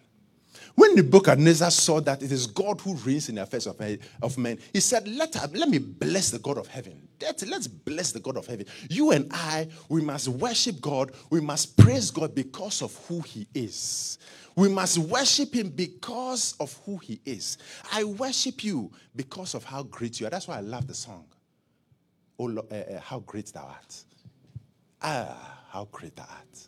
[0.75, 4.79] When Nebuchadnezzar saw that it is God who reigns in the affairs of, men, he
[4.79, 7.05] said, let, let me bless the God of heaven.
[7.21, 8.65] Let, let's bless the God of heaven.
[8.89, 11.11] You and I, we must worship God.
[11.29, 14.19] We must praise God because of who he is.
[14.55, 17.57] We must worship him because of who he is.
[17.91, 20.29] I worship you because of how great you are.
[20.29, 21.25] That's why I love the song.
[22.39, 24.03] Oh, Lord, uh, uh, how great thou art.
[25.01, 26.67] Ah, how great thou art.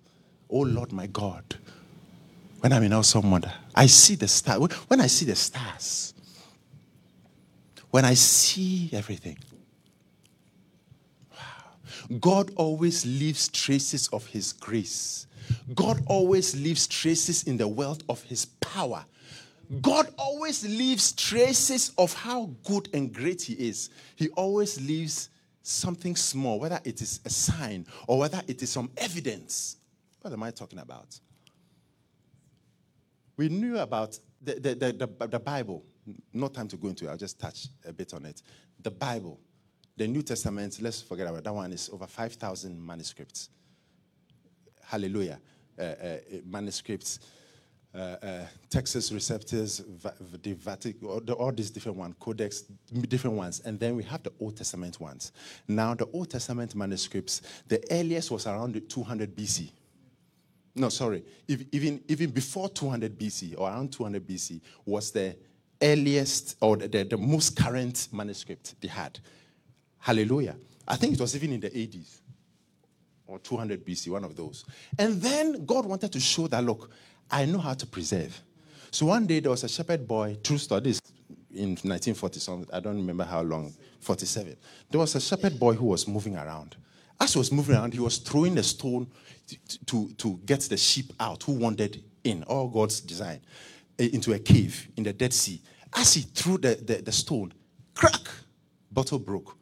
[0.49, 1.55] Oh, Lord, my God
[2.61, 3.51] when I'm in awesome wonder.
[3.75, 4.71] I see the stars.
[4.87, 6.13] When I see the stars,
[7.89, 9.37] when I see everything.
[12.19, 15.27] God always leaves traces of His grace.
[15.73, 19.05] God always leaves traces in the wealth of His power.
[19.81, 23.89] God always leaves traces of how good and great He is.
[24.15, 25.29] He always leaves
[25.63, 29.77] something small, whether it is a sign or whether it is some evidence.
[30.21, 31.19] What am I talking about?
[33.37, 35.83] We knew about the, the, the, the, the Bible.
[36.33, 38.41] No time to go into it, I'll just touch a bit on it.
[38.81, 39.39] The Bible,
[39.97, 43.49] the New Testament, let's forget about that one, is over 5,000 manuscripts.
[44.83, 45.39] Hallelujah.
[45.77, 47.19] Uh, uh, manuscripts.
[47.93, 49.83] Uh, uh, Textus Receptus,
[50.41, 52.61] the Vatican, all, all, these different ones, Codex,
[53.09, 55.33] different ones, and then we have the Old Testament ones.
[55.67, 59.71] Now, the Old Testament manuscripts, the earliest was around 200 BC.
[60.73, 61.23] No, sorry.
[61.47, 65.35] If, even, even before 200 BC or around 200 BC was the
[65.81, 69.19] earliest or the, the, the most current manuscript they had.
[69.99, 70.55] Hallelujah.
[70.87, 72.21] I think it was even in the 80s
[73.27, 74.65] or 200 BC, one of those.
[74.97, 76.91] And then God wanted to show that, look,
[77.31, 78.39] I know how to preserve.
[78.91, 80.93] So one day there was a shepherd boy, true story,
[81.53, 84.55] in 1940 something, I don't remember how long, 47.
[84.89, 86.75] There was a shepherd boy who was moving around.
[87.19, 89.07] As he was moving around, he was throwing a stone
[89.47, 93.41] to, to, to get the sheep out who wandered in, all God's design,
[93.99, 95.61] eh, into a cave in the Dead Sea.
[95.93, 97.53] As he threw the, the, the stone,
[97.93, 98.21] crack,
[98.91, 99.57] bottle broke.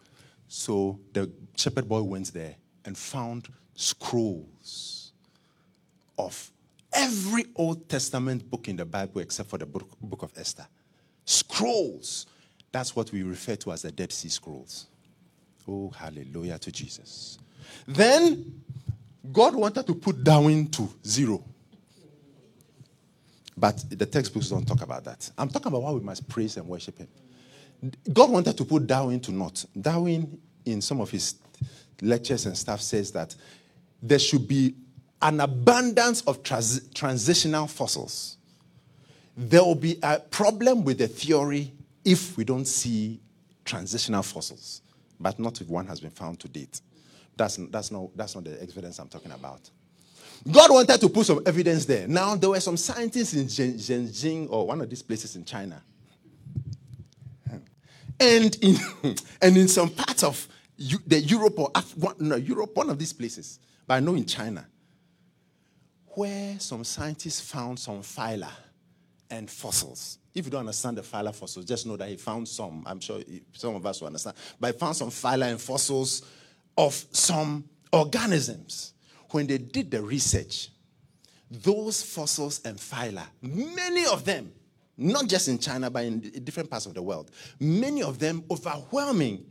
[0.48, 2.56] So the shepherd boy went there
[2.86, 5.12] and found scrolls
[6.18, 6.52] of
[6.94, 10.68] every Old Testament book in the Bible except for the book, book of Esther.
[11.26, 12.26] Scrolls.
[12.72, 14.88] That's what we refer to as the Dead Sea Scrolls.
[15.68, 17.38] Oh, hallelujah to Jesus.
[17.88, 18.62] Then
[19.32, 21.44] God wanted to put Darwin to zero.
[23.56, 25.30] But the textbooks don't talk about that.
[25.38, 27.08] I'm talking about why we must praise and worship Him.
[28.12, 29.66] God wanted to put Darwin to naught.
[29.80, 31.36] Darwin, in some of his
[32.02, 33.36] lectures and stuff, says that
[34.02, 34.76] there should be
[35.22, 38.38] an abundance of trans- transitional fossils.
[39.36, 41.74] There will be a problem with the theory
[42.06, 43.20] if we don't see
[43.66, 44.82] transitional fossils,
[45.20, 46.82] but not if one has been found to date.
[47.38, 49.70] That's, that's, not, that's not the evidence I'm talking about.
[50.50, 52.08] God wanted to put some evidence there.
[52.08, 55.82] Now, there were some scientists in Shenzhen or one of these places in China.
[58.20, 58.78] And in,
[59.42, 60.48] and in some parts of
[60.78, 64.66] the Europe or Af- no, Europe, one of these places, but I know in China,
[66.16, 68.52] where some scientists found some phyla
[69.30, 70.18] and fossils.
[70.34, 72.84] If you don't understand the phyla fossils, just know that he found some.
[72.86, 73.22] I'm sure
[73.54, 74.36] some of us will understand.
[74.60, 76.24] But he found some phyla and fossils
[76.78, 78.94] of some organisms.
[79.32, 80.70] When they did the research,
[81.52, 84.52] those fossils and phyla, many of them,
[84.98, 89.46] not just in China, but in different parts of the world, many of them overwhelming,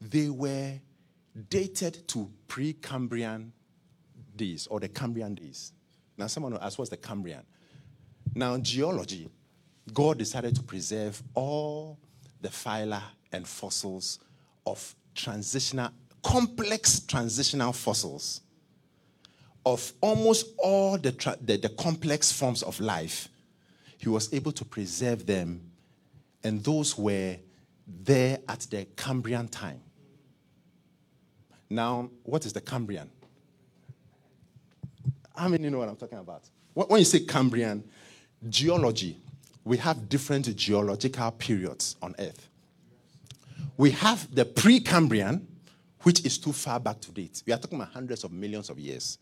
[0.00, 0.74] they were
[1.48, 3.52] dated to pre Cambrian
[4.36, 5.72] days or the Cambrian days.
[6.16, 7.42] Now, someone will ask, what's the Cambrian?
[8.34, 9.28] Now, geology,
[9.92, 11.98] God decided to preserve all
[12.40, 14.18] the phyla and fossils
[14.66, 15.90] of transitional,
[16.22, 18.42] complex transitional fossils
[19.64, 23.28] of almost all the, tra- the, the complex forms of life.
[23.98, 25.60] He was able to preserve them,
[26.44, 27.36] and those were
[27.86, 29.80] there at the Cambrian time.
[31.68, 33.10] Now, what is the Cambrian?
[35.36, 36.42] How many know what I'm talking about?
[36.74, 37.84] When you say Cambrian,
[38.48, 39.18] geology,
[39.64, 42.48] we have different geological periods on Earth
[43.76, 45.42] we have the Precambrian,
[46.02, 47.42] which is too far back to date.
[47.46, 49.18] We are talking about hundreds of millions of years.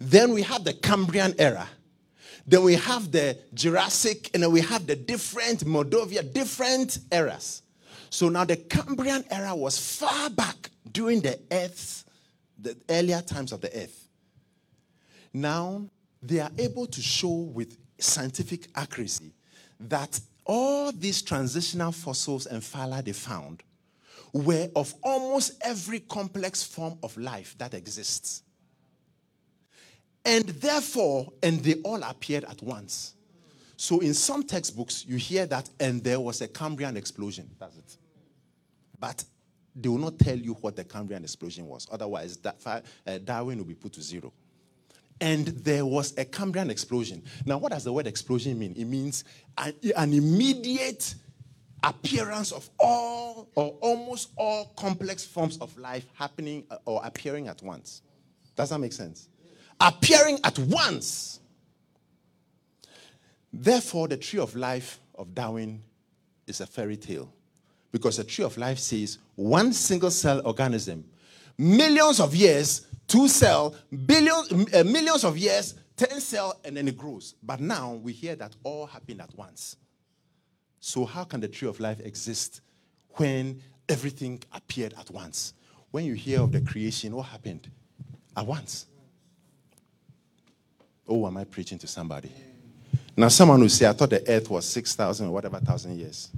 [0.00, 1.68] Then we have the Cambrian era.
[2.46, 7.62] Then we have the Jurassic, and then we have the different Mordovia, different eras.
[8.10, 12.04] So now the Cambrian era was far back during the Earth's,
[12.58, 14.03] the earlier times of the Earth.
[15.34, 15.90] Now
[16.22, 19.34] they are able to show with scientific accuracy
[19.80, 23.62] that all these transitional fossils and phyla they found
[24.32, 28.42] were of almost every complex form of life that exists.
[30.24, 33.14] And therefore, and they all appeared at once.
[33.76, 37.50] So in some textbooks, you hear that, and there was a Cambrian explosion.
[37.58, 37.96] That's it.
[38.98, 39.24] But
[39.76, 41.86] they will not tell you what the Cambrian explosion was.
[41.90, 42.56] Otherwise, that,
[43.06, 44.32] uh, Darwin will be put to zero.
[45.20, 47.22] And there was a Cambrian explosion.
[47.46, 48.74] Now, what does the word explosion mean?
[48.76, 49.24] It means
[49.56, 51.14] an, an immediate
[51.82, 57.62] appearance of all or almost all complex forms of life happening uh, or appearing at
[57.62, 58.02] once.
[58.56, 59.28] Does that make sense?
[59.80, 61.40] Appearing at once.
[63.52, 65.82] Therefore, the tree of life of Darwin
[66.46, 67.32] is a fairy tale
[67.92, 71.04] because the tree of life says one single cell organism,
[71.56, 73.74] millions of years, two cell,
[74.06, 77.34] billions, uh, millions of years, 10 cell, and then it grows.
[77.42, 79.76] But now we hear that all happened at once.
[80.80, 82.60] So, how can the tree of life exist
[83.12, 85.54] when everything appeared at once?
[85.90, 87.70] When you hear of the creation, what happened?
[88.36, 88.86] At once.
[91.06, 92.32] Oh, am I preaching to somebody?
[93.16, 96.30] Now, someone will say, I thought the earth was 6,000 or whatever thousand years.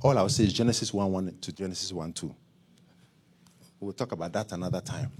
[0.00, 2.34] All I'll say is Genesis 1 1 to Genesis 1 2.
[3.80, 5.12] We'll talk about that another time.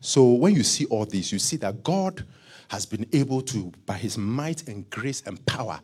[0.00, 2.26] So, when you see all this, you see that God
[2.68, 5.80] has been able to, by his might and grace and power,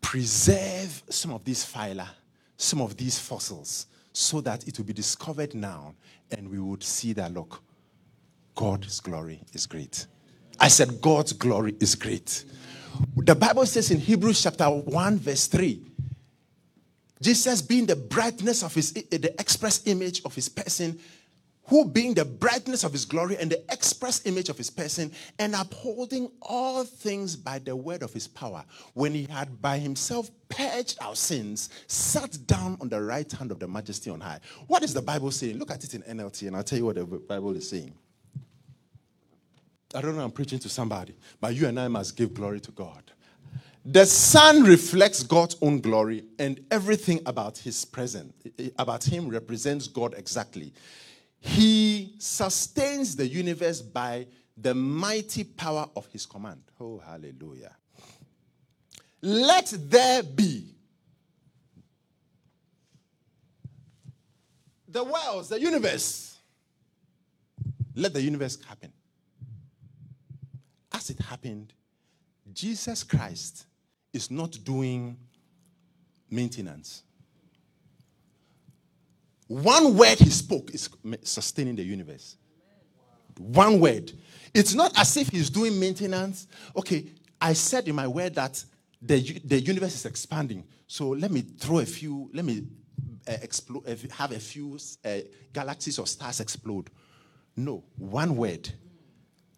[0.00, 2.08] preserve some of these phyla,
[2.56, 5.94] some of these fossils, so that it will be discovered now
[6.30, 7.62] and we would see that, look,
[8.54, 10.06] God's glory is great.
[10.58, 12.44] I said, God's glory is great.
[13.16, 15.82] The Bible says in Hebrews chapter 1, verse 3,
[17.20, 20.98] Jesus being the brightness of his, eh, the express image of his person,
[21.64, 25.54] who being the brightness of his glory and the express image of his person, and
[25.54, 28.64] upholding all things by the word of his power,
[28.94, 33.58] when he had by himself purged our sins, sat down on the right hand of
[33.58, 34.38] the majesty on high.
[34.68, 35.58] What is the Bible saying?
[35.58, 37.94] Look at it in NLT, and I'll tell you what the Bible is saying.
[39.94, 42.70] I don't know, I'm preaching to somebody, but you and I must give glory to
[42.72, 43.02] God.
[43.88, 48.32] The Son reflects God's own glory, and everything about his presence,
[48.76, 50.72] about him represents God exactly.
[51.38, 54.26] He sustains the universe by
[54.56, 56.62] the mighty power of his command.
[56.80, 57.76] Oh, hallelujah.
[59.22, 60.74] Let there be.
[64.88, 66.38] The worlds, the universe.
[67.94, 68.92] Let the universe happen.
[70.92, 71.72] As it happened,
[72.52, 73.66] Jesus Christ
[74.12, 75.16] is not doing
[76.30, 77.02] maintenance.
[79.48, 80.88] One word he spoke is
[81.22, 82.36] sustaining the universe.
[83.38, 84.12] One word.
[84.54, 86.48] It's not as if he's doing maintenance.
[86.76, 87.06] Okay,
[87.40, 88.64] I said in my word that
[89.00, 90.64] the, the universe is expanding.
[90.86, 92.64] So let me throw a few, let me
[93.28, 95.18] uh, explode, have a few uh,
[95.52, 96.90] galaxies or stars explode.
[97.56, 98.68] No, one word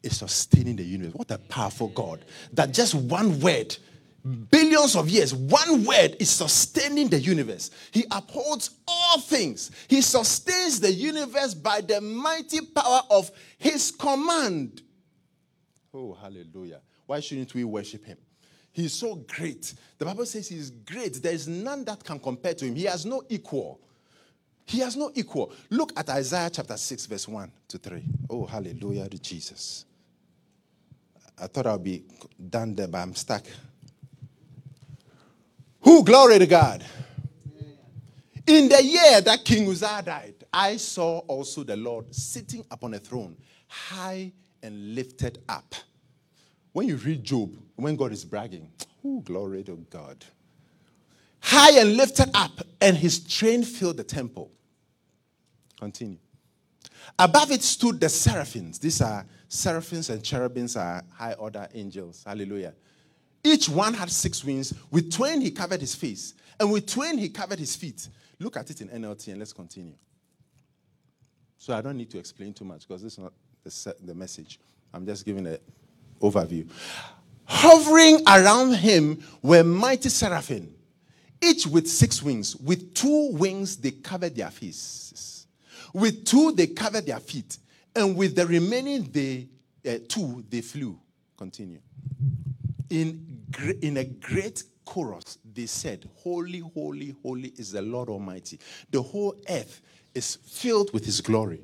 [0.02, 1.14] is sustaining the universe.
[1.14, 2.24] What a powerful God.
[2.52, 3.76] That just one word
[4.24, 7.70] billions of years, one word is sustaining the universe.
[7.90, 9.70] He upholds all things.
[9.88, 14.82] He sustains the universe by the mighty power of his command.
[15.94, 16.80] Oh, hallelujah.
[17.06, 18.18] Why shouldn't we worship him?
[18.72, 19.74] He's so great.
[19.96, 21.14] The Bible says he's great.
[21.14, 22.74] There is none that can compare to him.
[22.76, 23.80] He has no equal.
[24.66, 25.52] He has no equal.
[25.70, 28.04] Look at Isaiah chapter 6, verse 1 to 3.
[28.28, 29.86] Oh, hallelujah to Jesus.
[31.40, 32.04] I thought I'd be
[32.50, 33.44] done there, but I'm stuck.
[35.88, 36.84] Who glory to God.
[38.46, 42.98] In the year that King Uzziah died, I saw also the Lord sitting upon a
[42.98, 45.74] throne, high and lifted up.
[46.72, 48.70] When you read Job, when God is bragging,
[49.02, 50.26] who glory to God.
[51.40, 54.50] High and lifted up, and his train filled the temple.
[55.80, 56.18] Continue.
[57.18, 58.78] Above it stood the seraphims.
[58.78, 62.24] These are seraphims and cherubims are high order angels.
[62.26, 62.74] Hallelujah.
[63.44, 64.74] Each one had six wings.
[64.90, 68.08] With twain he covered his face, and with twain he covered his feet.
[68.38, 69.94] Look at it in NLT and let's continue.
[71.56, 73.32] So I don't need to explain too much because this is not
[73.64, 74.60] the, the message.
[74.94, 75.58] I'm just giving an
[76.20, 76.68] overview.
[77.46, 80.72] Hovering around him were mighty seraphim,
[81.42, 82.54] each with six wings.
[82.56, 85.46] With two wings they covered their faces.
[85.92, 87.58] With two they covered their feet,
[87.96, 89.48] and with the remaining they
[89.88, 90.98] uh, two they flew.
[91.36, 91.80] Continue
[92.90, 93.26] in,
[93.82, 98.58] in a great chorus, they said, Holy, holy, holy is the Lord Almighty.
[98.90, 99.80] The whole earth
[100.14, 101.60] is filled with his glory.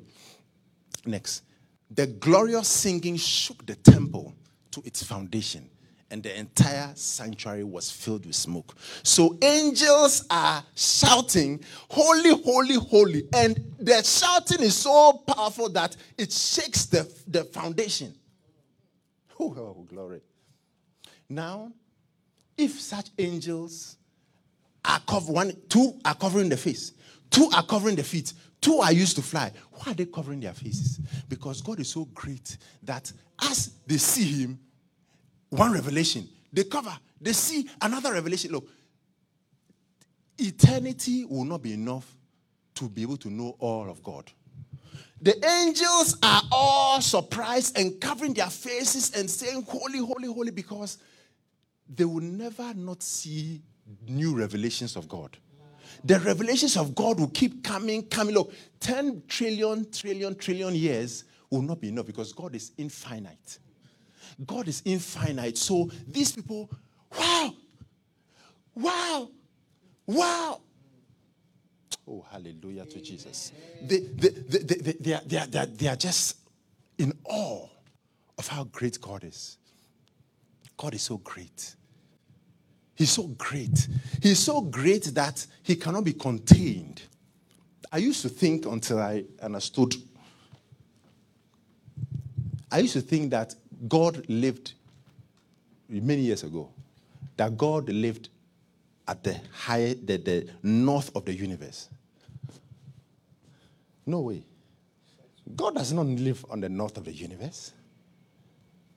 [1.05, 1.43] Next,
[1.91, 4.33] the glorious singing shook the temple
[4.71, 5.69] to its foundation,
[6.11, 8.75] and the entire sanctuary was filled with smoke.
[9.03, 13.27] So angels are shouting, Holy, holy, holy.
[13.33, 18.13] And the shouting is so powerful that it shakes the, the foundation.
[19.39, 20.21] Oh, glory.
[21.29, 21.71] Now,
[22.57, 23.97] if such angels
[24.83, 26.93] are one, two are covering the face,
[27.29, 30.53] two are covering the feet, two are used to fly, why are they covering their
[30.53, 30.99] faces?
[31.27, 33.11] Because God is so great that
[33.41, 34.59] as they see Him,
[35.49, 38.51] one revelation, they cover, they see another revelation.
[38.51, 38.67] Look,
[40.37, 42.15] eternity will not be enough
[42.75, 44.31] to be able to know all of God.
[45.21, 50.97] The angels are all surprised and covering their faces and saying, Holy, holy, holy, because
[51.93, 53.61] they will never not see
[54.07, 55.37] new revelations of God.
[56.03, 58.33] The revelations of God will keep coming, coming.
[58.33, 63.59] Look, 10 trillion, trillion, trillion years will not be enough because God is infinite.
[64.45, 65.57] God is infinite.
[65.57, 66.69] So these people,
[67.17, 67.53] wow,
[68.75, 69.29] wow,
[70.05, 70.61] wow.
[72.07, 73.51] Oh, hallelujah to Jesus.
[73.81, 76.37] They, they, they, they, they, are, they, are, they, are, are just
[76.97, 77.67] in awe
[78.37, 79.57] of how great God is.
[80.77, 81.75] God is so great.
[82.95, 83.87] He's so great.
[84.21, 87.01] He's so great that he cannot be contained.
[87.91, 89.95] I used to think until I understood.
[92.71, 93.55] I used to think that
[93.87, 94.73] God lived
[95.87, 96.69] many years ago,
[97.37, 98.29] that God lived
[99.07, 101.89] at the high, the, the north of the universe.
[104.05, 104.43] No way.
[105.55, 107.71] God does not live on the north of the universe.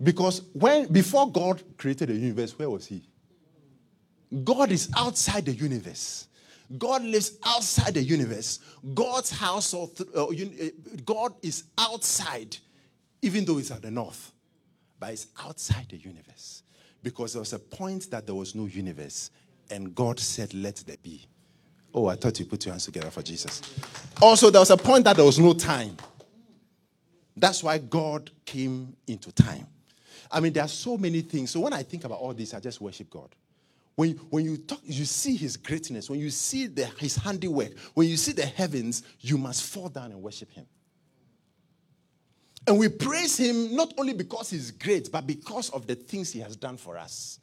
[0.02, 3.02] Because when before God created the universe, where was he?
[4.44, 6.28] God is outside the universe.
[6.76, 8.60] God lives outside the universe.
[8.94, 9.84] God's house, uh,
[10.14, 10.26] uh,
[11.04, 12.58] God is outside,
[13.22, 14.32] even though it's at the north
[14.98, 16.62] but it's outside the universe.
[17.02, 19.30] Because there was a point that there was no universe,
[19.70, 21.26] and God said, Let there be.
[21.94, 23.62] Oh, I thought you put your hands together for Jesus.
[24.20, 25.96] Also, there was a point that there was no time.
[27.36, 29.66] That's why God came into time.
[30.30, 31.50] I mean, there are so many things.
[31.50, 33.34] So when I think about all this, I just worship God.
[33.96, 38.08] When, when you talk, you see his greatness, when you see the, his handiwork, when
[38.08, 40.66] you see the heavens, you must fall down and worship him.
[42.66, 46.40] And we praise him not only because he's great, but because of the things he
[46.40, 47.40] has done for us.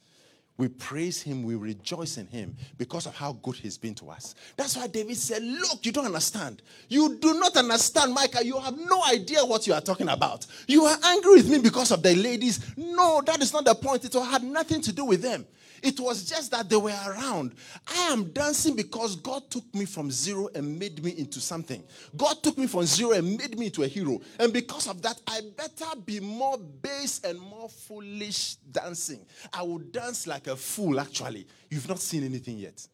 [0.58, 4.34] We praise him, we rejoice in him because of how good he's been to us.
[4.56, 6.62] That's why David said, Look, you don't understand.
[6.88, 8.44] You do not understand, Micah.
[8.44, 10.46] You have no idea what you are talking about.
[10.66, 12.60] You are angry with me because of the ladies.
[12.76, 14.06] No, that is not the point.
[14.06, 15.46] It had nothing to do with them.
[15.82, 17.54] It was just that they were around.
[17.86, 21.82] I am dancing because God took me from zero and made me into something.
[22.16, 24.20] God took me from zero and made me into a hero.
[24.38, 29.24] And because of that, I better be more base and more foolish dancing.
[29.52, 31.46] I will dance like a fool, actually.
[31.70, 32.86] You've not seen anything yet.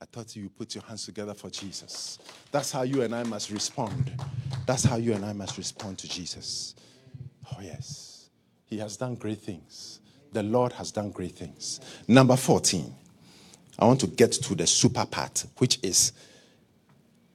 [0.00, 2.18] I thought you put your hands together for Jesus.
[2.52, 4.12] That's how you and I must respond.
[4.66, 6.74] That's how you and I must respond to Jesus.
[7.52, 8.28] Oh, yes.
[8.66, 10.00] He has done great things.
[10.32, 11.80] The Lord has done great things.
[12.08, 12.94] Number 14.
[13.78, 16.12] I want to get to the super part, which is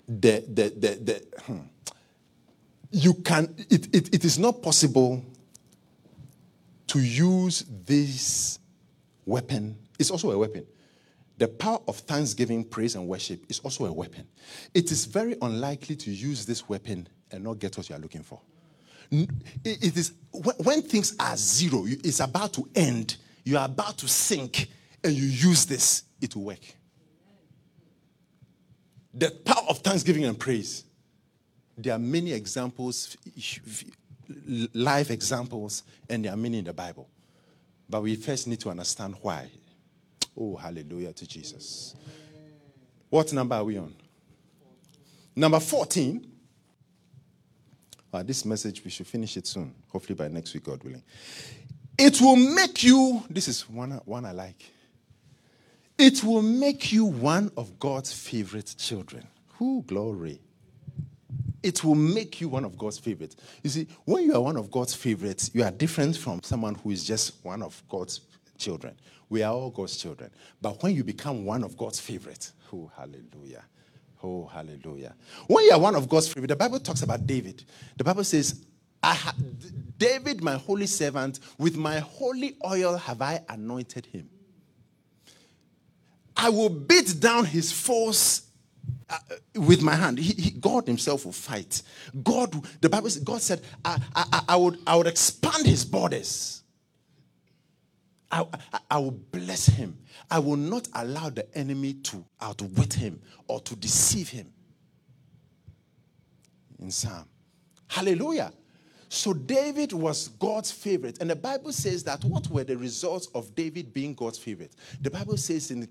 [0.07, 1.59] the the the, the hmm.
[2.91, 5.23] you can it, it, it is not possible
[6.87, 8.59] to use this
[9.25, 9.77] weapon.
[9.99, 10.65] It's also a weapon.
[11.37, 14.27] The power of thanksgiving, praise, and worship is also a weapon.
[14.73, 18.23] It is very unlikely to use this weapon and not get what you are looking
[18.23, 18.39] for
[19.11, 24.69] it is when things are zero, it's about to end, you are about to sink,
[25.03, 26.59] and you use this, it will work.
[29.13, 30.85] The power of thanksgiving and praise.
[31.77, 33.17] There are many examples,
[34.73, 37.09] live examples, and there are many in the Bible.
[37.89, 39.49] But we first need to understand why.
[40.37, 41.95] Oh, hallelujah to Jesus.
[43.09, 43.93] What number are we on?
[45.35, 46.30] Number 14
[48.13, 49.73] uh, this message, we should finish it soon.
[49.89, 51.03] Hopefully by next week, God willing.
[51.97, 54.71] It will make you, this is one, one I like.
[55.97, 59.27] It will make you one of God's favorite children.
[59.59, 60.39] Who glory.
[61.61, 63.35] It will make you one of God's favorites.
[63.61, 66.89] You see, when you are one of God's favorites, you are different from someone who
[66.89, 68.21] is just one of God's
[68.57, 68.95] children.
[69.29, 70.31] We are all God's children.
[70.59, 73.63] But when you become one of God's favorites, oh, hallelujah.
[74.23, 75.15] Oh, hallelujah.
[75.47, 77.63] When you are one of God's favorite, the Bible talks about David.
[77.97, 78.65] The Bible says,
[79.03, 79.35] ha-
[79.97, 84.29] David, my holy servant, with my holy oil have I anointed him.
[86.35, 88.43] I will beat down his foes
[89.09, 89.17] uh,
[89.55, 90.17] with my hand.
[90.17, 91.81] He, he, God himself will fight.
[92.23, 96.63] God, the Bible God said, I, I, I, would, I would expand his borders.
[98.31, 98.45] I,
[98.89, 99.97] I, will bless him.
[100.29, 104.51] I will not allow the enemy to outwit him or to deceive him.
[106.79, 107.25] In Psalm.
[107.87, 108.53] Hallelujah.
[109.09, 111.17] So David was God's favorite.
[111.19, 114.73] And the Bible says that what were the results of David being God's favorite?
[115.01, 115.87] The Bible says in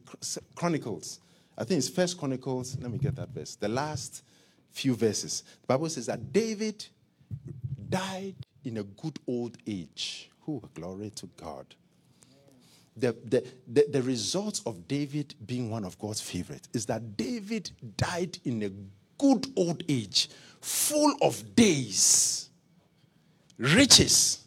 [0.54, 1.20] Chronicles,
[1.58, 3.56] I think it's First Chronicles, let me get that verse.
[3.56, 4.24] The last
[4.70, 5.42] few verses.
[5.60, 6.86] The Bible says that David
[7.90, 10.30] died in a good old age.
[10.48, 11.74] Oh, glory to God.
[12.96, 17.70] The, the, the, the result of David being one of God's favorites is that David
[17.96, 18.70] died in a
[19.16, 20.28] good old age,
[20.60, 22.50] full of days
[23.60, 24.46] riches,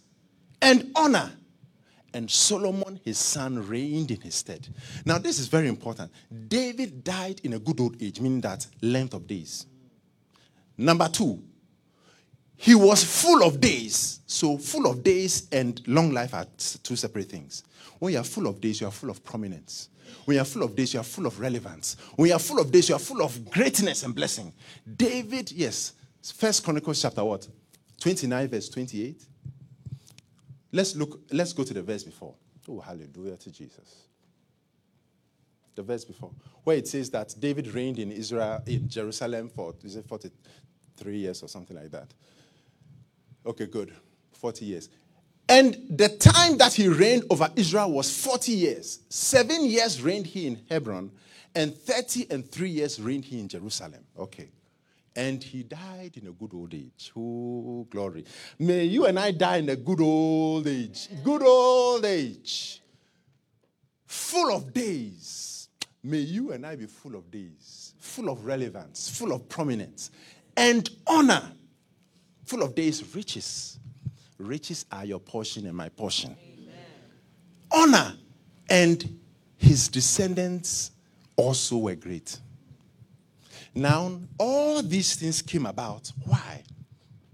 [0.61, 1.31] and honor.
[2.15, 4.67] And Solomon, his son, reigned in his stead.
[5.03, 6.11] Now, this is very important.
[6.47, 9.65] David died in a good old age, meaning that length of days.
[10.77, 11.41] Number two,
[12.57, 14.21] he was full of days.
[14.25, 16.45] So, full of days and long life are
[16.83, 17.63] two separate things.
[17.99, 19.89] When you are full of days, you are full of prominence.
[20.25, 21.97] When you are full of days, you are full of relevance.
[22.15, 24.53] When you are full of days, you are full of greatness and blessing.
[24.95, 25.93] David, yes,
[26.31, 27.47] First Chronicles chapter what?
[27.99, 29.25] 29, verse 28.
[30.71, 32.33] Let's look, let's go to the verse before.
[32.67, 34.07] Oh, hallelujah to Jesus.
[35.75, 36.31] The verse before,
[36.63, 41.43] where it says that David reigned in Israel, in Jerusalem for, is it 43 years
[41.43, 42.13] or something like that?
[43.45, 43.93] Okay, good.
[44.33, 44.89] 40 years.
[45.49, 48.99] And the time that he reigned over Israel was 40 years.
[49.09, 51.11] Seven years reigned he in Hebron,
[51.53, 54.03] and 30 and three years reigned he in Jerusalem.
[54.17, 54.49] Okay.
[55.15, 57.11] And he died in a good old age.
[57.15, 58.25] Oh, glory.
[58.57, 61.09] May you and I die in a good old age.
[61.23, 62.81] Good old age.
[64.07, 65.69] Full of days.
[66.03, 70.11] May you and I be full of days, full of relevance, full of prominence,
[70.57, 71.43] and honor.
[72.45, 73.79] Full of days, riches.
[74.37, 76.35] Riches are your portion and my portion.
[76.59, 76.75] Amen.
[77.71, 78.13] Honor.
[78.69, 79.19] And
[79.57, 80.91] his descendants
[81.35, 82.39] also were great.
[83.75, 86.11] Now, all these things came about.
[86.25, 86.63] Why?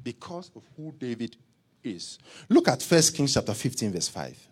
[0.04, 1.36] Because of who David
[1.84, 2.18] is.
[2.48, 4.49] Look at 1 Kings chapter 15, verse 5.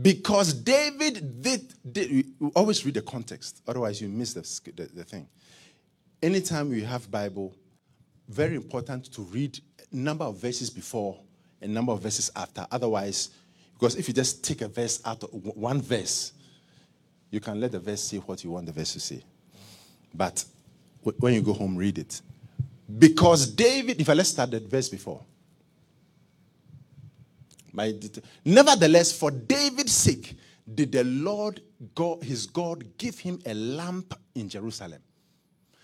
[0.00, 5.28] Because David did, did always read the context, otherwise you miss the, the, the thing.
[6.22, 7.54] Anytime you have Bible,
[8.28, 9.58] very important to read
[9.92, 11.18] a number of verses before
[11.60, 12.66] and number of verses after.
[12.70, 13.30] Otherwise,
[13.74, 16.32] because if you just take a verse out of one verse,
[17.30, 19.22] you can let the verse say what you want the verse to say.
[20.14, 20.44] But
[21.18, 22.20] when you go home, read it.
[22.98, 25.22] Because David, if I let's start that verse before.
[27.72, 27.94] My,
[28.44, 30.36] nevertheless, for David's sake,
[30.72, 31.60] did the Lord
[31.94, 35.02] God, his God, give him a lamp in Jerusalem.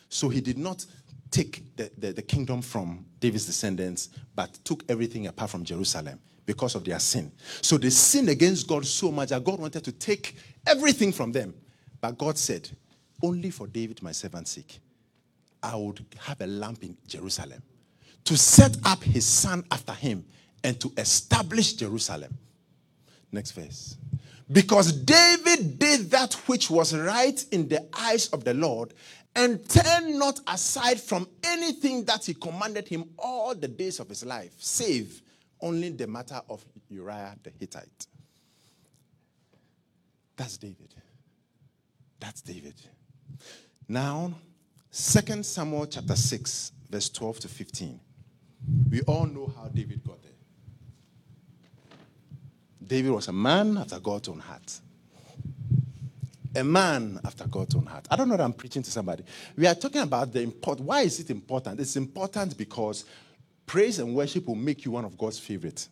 [0.09, 0.85] So he did not
[1.31, 6.75] take the, the, the kingdom from David's descendants, but took everything apart from Jerusalem because
[6.75, 7.31] of their sin.
[7.61, 10.37] So they sinned against God so much that God wanted to take
[10.67, 11.55] everything from them.
[12.01, 12.71] But God said,
[13.23, 14.79] Only for David, my servant's sake,
[15.63, 17.63] I would have a lamp in Jerusalem
[18.25, 20.25] to set up his son after him
[20.65, 22.37] and to establish Jerusalem.
[23.31, 23.97] Next verse.
[24.51, 28.95] Because David did that which was right in the eyes of the Lord
[29.37, 34.25] and turned not aside from anything that he commanded him all the days of his
[34.25, 35.23] life, save
[35.61, 38.07] only the matter of Uriah the Hittite.
[40.37, 40.95] That's David.
[42.21, 42.75] That's David.
[43.89, 44.33] Now,
[44.93, 48.01] 2 Samuel chapter 6, verse 12 to 15.
[48.91, 50.28] We all know how David got there.
[52.89, 54.81] David was a man after God's own heart.
[56.57, 58.09] A man after God's own heart.
[58.11, 59.23] I don't know that I'm preaching to somebody.
[59.57, 60.89] We are talking about the important.
[60.89, 61.79] Why is it important?
[61.79, 63.05] It's important because
[63.69, 65.91] Praise and worship will make you one of God's favorites.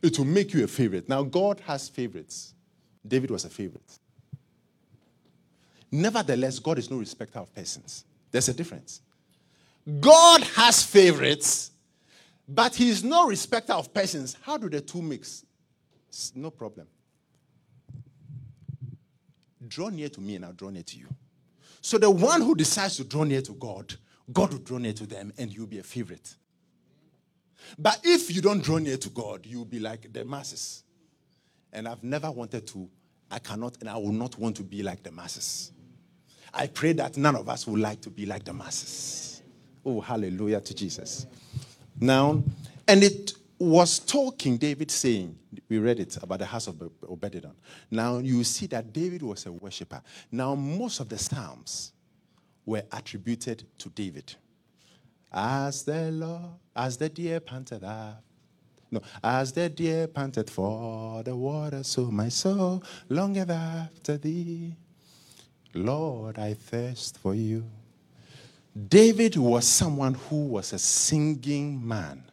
[0.00, 1.08] It will make you a favorite.
[1.08, 2.54] Now, God has favorites.
[3.06, 3.98] David was a favorite.
[5.90, 8.04] Nevertheless, God is no respecter of persons.
[8.30, 9.00] There's a difference.
[9.98, 11.72] God has favorites,
[12.48, 14.36] but He is no respecter of persons.
[14.42, 15.44] How do the two mix?
[16.34, 16.86] No problem.
[19.66, 21.08] Draw near to me and I'll draw near to you.
[21.80, 23.94] So the one who decides to draw near to God,
[24.32, 26.34] God will draw near to them and you'll be a favorite.
[27.78, 30.82] But if you don't draw near to God, you'll be like the masses.
[31.72, 32.88] And I've never wanted to,
[33.30, 35.72] I cannot, and I will not want to be like the masses.
[36.52, 39.42] I pray that none of us would like to be like the masses.
[39.84, 41.26] Oh, hallelujah to Jesus.
[42.00, 42.42] Now,
[42.88, 45.38] and it was talking, David saying,
[45.68, 47.52] we read it about the house of Obed-Edom.
[47.90, 50.02] Now, you see that David was a worshiper.
[50.32, 51.92] Now, most of the Psalms
[52.64, 54.34] were attributed to David.
[55.30, 58.22] As the Lord, as the deer panted after.
[58.92, 64.74] No, as the deer panted for the water, so my soul longeth after thee.
[65.74, 67.64] Lord, I thirst for you.
[68.88, 72.29] David was someone who was a singing man.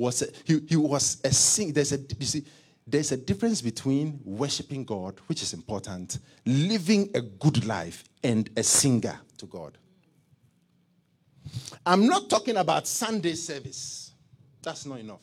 [0.00, 1.74] Was a, he, he was a sing.
[1.74, 2.44] There's a you see,
[2.86, 8.62] there's a difference between worshiping God, which is important, living a good life, and a
[8.62, 9.76] singer to God.
[11.84, 14.12] I'm not talking about Sunday service.
[14.62, 15.22] That's not enough.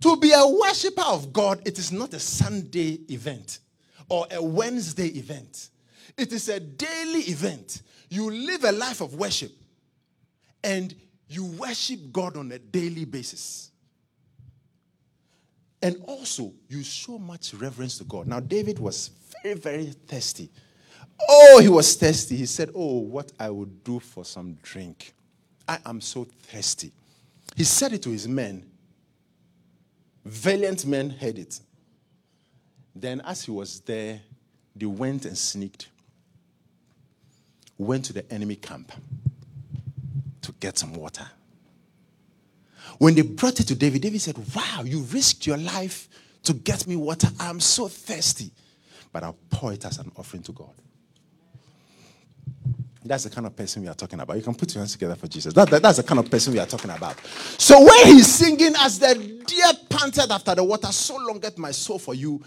[0.00, 3.60] To be a worshiper of God, it is not a Sunday event
[4.08, 5.70] or a Wednesday event.
[6.16, 7.82] It is a daily event.
[8.08, 9.52] You live a life of worship
[10.64, 10.94] and
[11.28, 13.70] you worship God on a daily basis.
[15.82, 18.26] And also, you show much reverence to God.
[18.26, 19.10] Now, David was
[19.42, 20.50] very, very thirsty.
[21.28, 22.36] Oh, he was thirsty.
[22.36, 25.12] He said, Oh, what I would do for some drink.
[25.68, 26.90] I am so thirsty.
[27.54, 28.64] He said it to his men.
[30.24, 31.60] Valiant men heard it.
[32.94, 34.20] Then, as he was there,
[34.74, 35.88] they went and sneaked,
[37.76, 38.92] went to the enemy camp
[40.48, 41.26] to get some water.
[42.96, 46.08] When they brought it to David, David said, Wow, you risked your life
[46.44, 47.28] to get me water.
[47.38, 48.50] I'm so thirsty.
[49.12, 50.72] But I'll pour it as an offering to God.
[53.04, 54.36] That's the kind of person we are talking about.
[54.36, 55.52] You can put your hands together for Jesus.
[55.54, 57.18] That, that, that's the kind of person we are talking about.
[57.58, 61.98] So when he's singing, as the deer panted after the water, so longeth my soul
[61.98, 62.42] for you,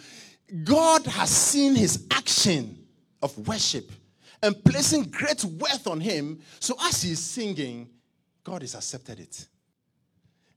[0.63, 2.83] God has seen his action
[3.21, 3.91] of worship
[4.43, 6.39] and placing great worth on him.
[6.59, 7.89] So as he's singing,
[8.43, 9.45] God has accepted it.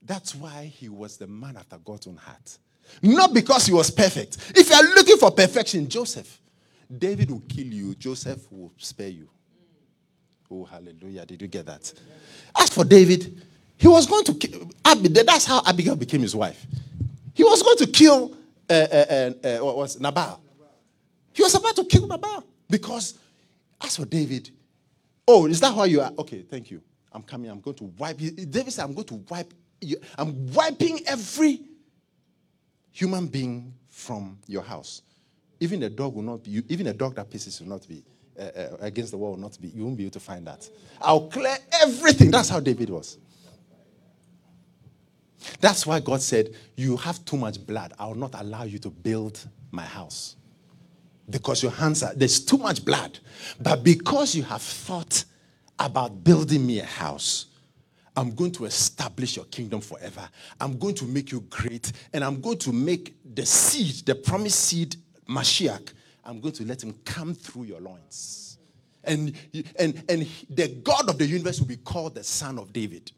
[0.02, 2.58] That's why he was the man after God's own heart.
[3.02, 4.36] Not because he was perfect.
[4.54, 6.40] If you are looking for perfection, Joseph,
[6.98, 9.28] David will kill you, Joseph will spare you.
[10.50, 11.24] Oh, hallelujah.
[11.24, 11.92] Did you get that?
[12.56, 13.42] As for David,
[13.76, 16.64] he was going to kill, that's how Abigail became his wife.
[17.32, 18.36] He was going to kill
[18.68, 20.40] uh, uh, uh, uh, was Nabal.
[21.32, 23.18] He was about to kill Nabal because
[23.80, 24.50] as for David,
[25.26, 26.12] oh, is that why you are?
[26.18, 26.82] Okay, thank you.
[27.12, 27.50] I'm coming.
[27.50, 28.20] I'm going to wipe.
[28.20, 28.30] you.
[28.32, 29.52] David said, I'm going to wipe.
[29.80, 29.96] You.
[30.18, 31.60] I'm wiping every
[32.90, 35.02] human being from your house.
[35.60, 36.62] Even a dog will not be.
[36.68, 38.02] Even a dog that pisses will not be
[38.38, 39.32] uh, uh, against the wall.
[39.32, 39.68] Will not be.
[39.68, 40.68] You won't be able to find that.
[41.00, 42.30] I'll clear everything.
[42.30, 43.18] That's how David was.
[45.60, 47.92] That's why God said, You have too much blood.
[47.98, 50.36] I will not allow you to build my house.
[51.28, 53.18] Because your hands are, there's too much blood.
[53.60, 55.24] But because you have thought
[55.78, 57.46] about building me a house,
[58.16, 60.28] I'm going to establish your kingdom forever.
[60.60, 61.92] I'm going to make you great.
[62.12, 64.96] And I'm going to make the seed, the promised seed,
[65.28, 65.92] Mashiach,
[66.24, 68.58] I'm going to let him come through your loins.
[69.02, 69.34] And,
[69.78, 73.12] and, and the God of the universe will be called the Son of David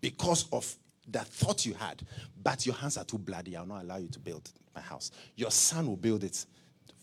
[0.00, 0.76] because of
[1.08, 2.02] that thought you had,
[2.42, 3.56] but your hands are too bloody.
[3.56, 5.10] I'll not allow you to build my house.
[5.36, 6.46] Your son will build it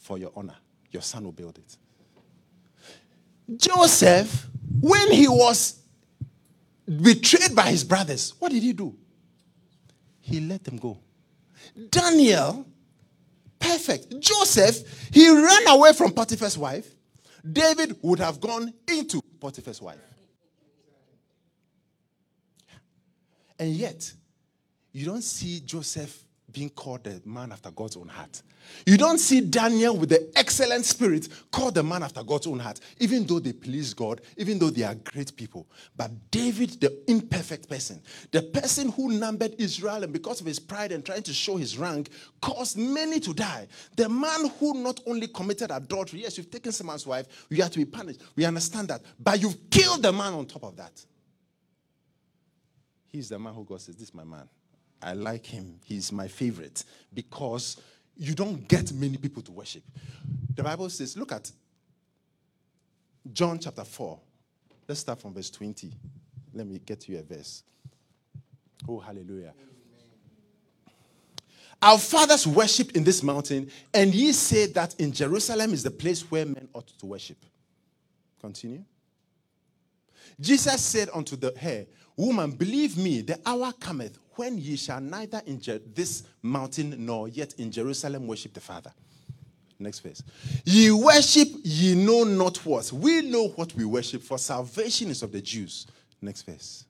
[0.01, 0.55] for your honor.
[0.89, 1.77] Your son will build it.
[3.57, 4.47] Joseph,
[4.81, 5.79] when he was
[6.85, 8.95] betrayed by his brothers, what did he do?
[10.19, 10.97] He let them go.
[11.89, 12.65] Daniel,
[13.59, 14.19] perfect.
[14.19, 16.87] Joseph, he ran away from Potiphar's wife.
[17.49, 19.99] David would have gone into Potiphar's wife.
[23.57, 24.11] And yet,
[24.91, 28.41] you don't see Joseph being called the man after God's own heart.
[28.85, 32.79] You don't see Daniel with the excellent spirit called the man after God's own heart,
[32.99, 35.67] even though they please God, even though they are great people.
[35.95, 40.91] But David, the imperfect person, the person who numbered Israel and because of his pride
[40.91, 42.09] and trying to show his rank,
[42.41, 43.67] caused many to die.
[43.95, 47.79] The man who not only committed adultery, yes, you've taken someone's wife, you have to
[47.79, 48.21] be punished.
[48.35, 49.01] We understand that.
[49.19, 51.03] But you've killed the man on top of that.
[53.09, 54.47] He's the man who God says, This is my man.
[55.01, 55.79] I like him.
[55.85, 56.83] He's my favorite
[57.13, 57.77] because
[58.15, 59.83] you don't get many people to worship.
[60.55, 61.51] The Bible says, look at
[63.31, 64.19] John chapter 4.
[64.87, 65.91] Let's start from verse 20.
[66.53, 67.63] Let me get you a verse.
[68.87, 69.53] Oh, hallelujah.
[71.81, 76.29] Our fathers worshipped in this mountain, and ye say that in Jerusalem is the place
[76.29, 77.43] where men ought to worship.
[78.39, 78.83] Continue.
[80.39, 81.85] Jesus said unto the her,
[82.15, 87.27] Woman, believe me, the hour cometh when ye shall neither in Je- this mountain nor
[87.27, 88.91] yet in Jerusalem worship the Father.
[89.77, 90.23] Next verse.
[90.65, 92.91] Ye worship, ye know not what.
[92.91, 95.85] We know what we worship, for salvation is of the Jews.
[96.23, 96.85] Next verse.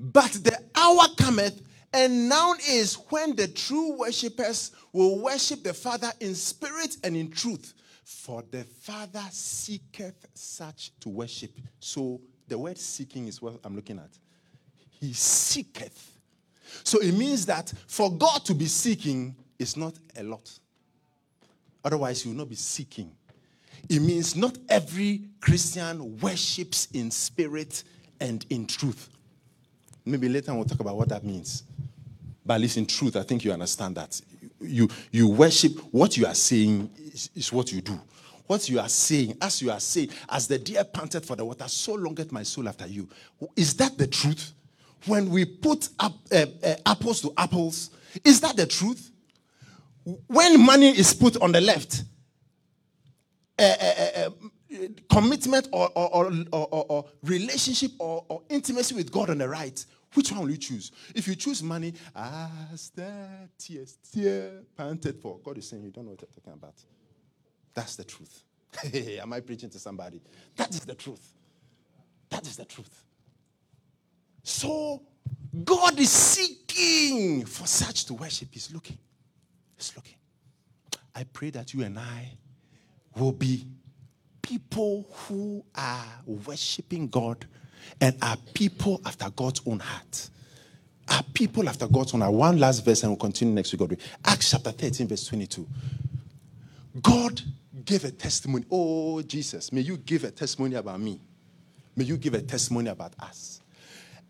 [0.00, 1.62] But the hour cometh,
[1.92, 7.30] and now is when the true worshippers will worship the Father in spirit and in
[7.30, 7.72] truth.
[8.02, 11.52] For the Father seeketh such to worship.
[11.78, 14.10] So the word seeking is what I'm looking at.
[14.90, 16.15] He seeketh.
[16.84, 20.50] So it means that for God to be seeking is not a lot.
[21.84, 23.12] Otherwise, you will not be seeking.
[23.88, 27.84] It means not every Christian worships in spirit
[28.20, 29.08] and in truth.
[30.04, 31.64] Maybe later we'll talk about what that means.
[32.44, 34.20] But at least in truth, I think you understand that.
[34.60, 38.00] You, you worship what you are saying is, is what you do.
[38.46, 41.66] What you are saying, as you are saying, as the deer panted for the water,
[41.66, 43.08] so longeth my soul after you.
[43.56, 44.52] Is that the truth?
[45.04, 47.90] When we put up, uh, uh, apples to apples,
[48.24, 49.10] is that the truth?
[50.26, 52.04] When money is put on the left,
[53.58, 54.30] uh,
[55.10, 59.84] commitment or, or, or, or relationship or, intimacy with God on the right,
[60.14, 60.92] which one will you choose?
[61.14, 63.28] If you choose money, as the
[63.58, 65.38] tears, tear panted for.
[65.38, 66.74] God is saying you don't know what you're talking about.
[67.74, 68.42] That's the truth.
[69.20, 70.20] Am I preaching to somebody?
[70.56, 71.32] That is the truth.
[72.30, 73.04] That is the truth.
[74.46, 75.02] So
[75.64, 78.46] God is seeking for such to worship.
[78.52, 78.96] He's looking.
[79.76, 80.14] He's looking.
[81.16, 82.30] I pray that you and I
[83.16, 83.66] will be
[84.40, 87.44] people who are worshiping God
[88.00, 90.30] and are people after God's own heart.
[91.08, 92.32] Are people after God's own heart.
[92.32, 93.80] One last verse and we'll continue next week.
[93.80, 93.96] God.
[94.24, 95.66] Acts chapter 13, verse 22.
[97.02, 97.42] God
[97.84, 98.64] gave a testimony.
[98.70, 101.20] Oh, Jesus, may you give a testimony about me.
[101.96, 103.60] May you give a testimony about us.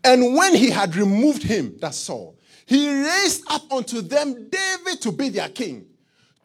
[0.03, 5.11] And when he had removed him, that's Saul, he raised up unto them David to
[5.11, 5.87] be their king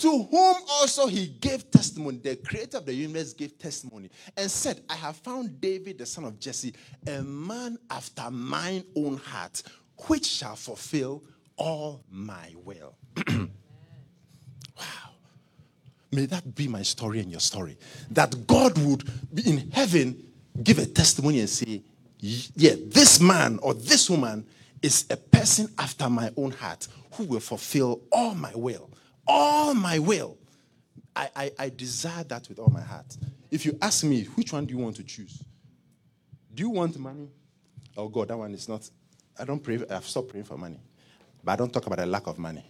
[0.02, 2.18] to whom also he gave testimony.
[2.18, 6.24] The creator of the universe gave testimony and said, I have found David, the son
[6.24, 6.74] of Jesse,
[7.06, 9.62] a man after mine own heart,
[10.08, 11.22] which shall fulfill
[11.56, 12.96] all my will.
[13.28, 13.46] wow.
[16.10, 17.78] May that be my story and your story.
[18.10, 19.08] That God would
[19.46, 20.20] in heaven
[20.64, 21.80] give a testimony and say,
[22.22, 24.46] Yeah, this man or this woman
[24.80, 28.88] is a person after my own heart who will fulfill all my will
[29.26, 30.38] all my will.
[31.14, 33.16] I, I, I desire that with all my heart.
[33.50, 35.42] If you ask me, which one do you want to choose?
[36.54, 37.28] Do you want money?
[37.96, 38.88] Oh, God, that one is not.
[39.38, 39.78] I don't pray.
[39.90, 40.80] I've stopped praying for money.
[41.44, 42.64] But I don't talk about a lack of money.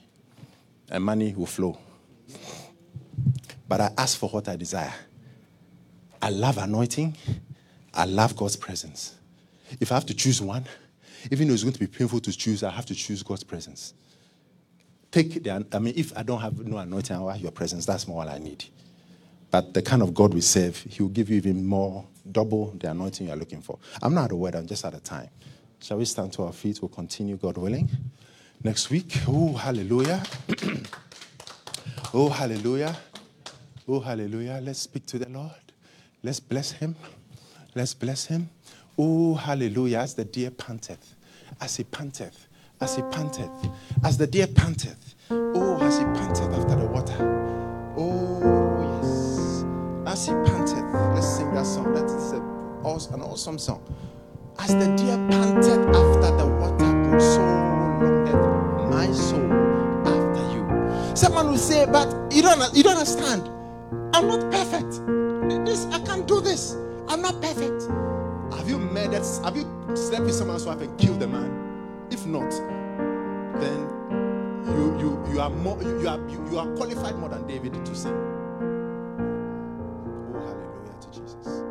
[0.91, 1.79] And money will flow.
[3.69, 4.93] But I ask for what I desire.
[6.21, 7.17] I love anointing.
[7.95, 9.15] I love God's presence.
[9.81, 10.65] If I have to choose one,
[11.31, 13.95] even though it's going to be painful to choose, I have to choose God's presence
[15.13, 18.19] take the, I mean, if I don't have no anointing or your presence, that's more
[18.19, 18.65] what I need.
[19.51, 22.91] But the kind of God we serve, He will give you even more, double the
[22.91, 23.79] anointing you're looking for.
[24.03, 25.29] I'm not at the word, I'm just out of time.
[25.81, 26.81] Shall we stand to our feet?
[26.81, 27.91] We'll continue, God willing.
[28.65, 29.19] Next week.
[29.29, 30.23] Oh, hallelujah.
[32.15, 32.97] oh, hallelujah.
[33.87, 34.61] Oh, hallelujah.
[34.63, 35.51] Let's speak to the Lord.
[36.23, 36.95] Let's bless Him.
[37.75, 38.49] Let's bless Him.
[38.99, 39.99] Oh, hallelujah.
[39.99, 41.15] As the deer panteth,
[41.61, 42.49] as he panteth,
[42.81, 43.51] as he panteth,
[44.05, 45.15] as the deer panteth.
[45.31, 47.95] Oh, as he panteth after the water.
[47.97, 49.65] Oh, yes.
[50.07, 50.85] As he panteth.
[51.15, 51.93] Let's sing that song.
[51.95, 52.37] That is a,
[53.15, 53.83] an awesome song.
[54.59, 57.41] As the deer panteth after the water, so
[58.03, 59.53] longeth my soul
[60.07, 61.17] after you.
[61.17, 63.49] Someone will say, but you don't, you don't understand.
[64.15, 65.01] I'm not perfect.
[65.65, 66.75] This, I can't do this.
[67.09, 67.89] I'm not perfect.
[68.57, 69.25] Have you murdered?
[69.45, 72.07] Have you slept with someone's wife and killed the man?
[72.11, 72.51] If not,
[73.61, 73.89] then
[74.67, 77.95] you you you are more you are you, you are qualified more than David to
[77.95, 78.15] sin.
[80.21, 81.63] Oh hallelujah to Jesus.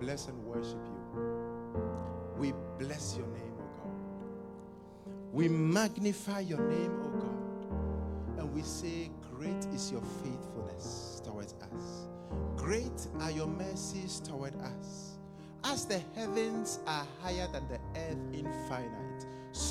[0.00, 0.96] bless and worship you.
[2.38, 5.12] We bless your name, O oh God.
[5.32, 8.40] We magnify your name, O oh God.
[8.40, 12.08] And we say, Great is your faithfulness towards us.
[12.56, 15.18] Great are your mercies toward us.
[15.64, 19.15] As the heavens are higher than the earth infinite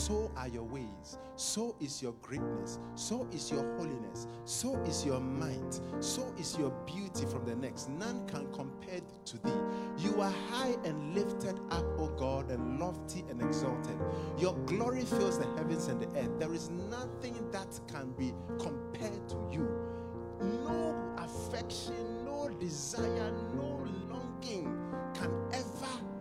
[0.06, 5.20] so are your ways, so is your greatness, so is your holiness, so is your
[5.20, 7.89] might, so is your beauty from the next.
[7.89, 9.60] None can compare to thee.
[9.97, 13.97] You are high and lifted up, O God, and lofty and exalted.
[14.38, 16.38] Your glory fills the heavens and the earth.
[16.38, 19.68] There is nothing that can be compared to you.
[20.39, 24.66] No affection, no desire, no longing
[25.16, 26.14] can ever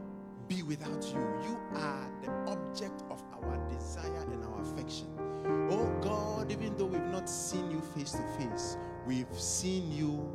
[0.49, 1.20] be without you.
[1.42, 5.09] You are the object of our desire and our affection.
[5.70, 8.76] Oh God, even though we've not seen you face to face,
[9.07, 10.28] we've seen you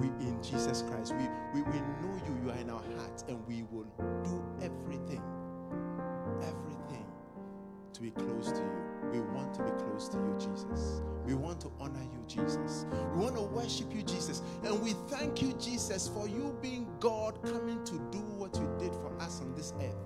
[0.00, 1.14] we in Jesus Christ.
[1.14, 3.86] We, we, we know you, you are in our hearts, and we will
[4.24, 5.22] do everything,
[6.42, 7.06] everything
[7.94, 9.10] to be close to you.
[9.12, 11.00] We want to be close to you, Jesus.
[11.24, 12.84] We want to honor you, Jesus.
[13.14, 14.42] We want to worship you, Jesus.
[14.64, 18.92] And we thank you, Jesus, for you being God coming to do what you did
[18.96, 19.96] for us on this earth.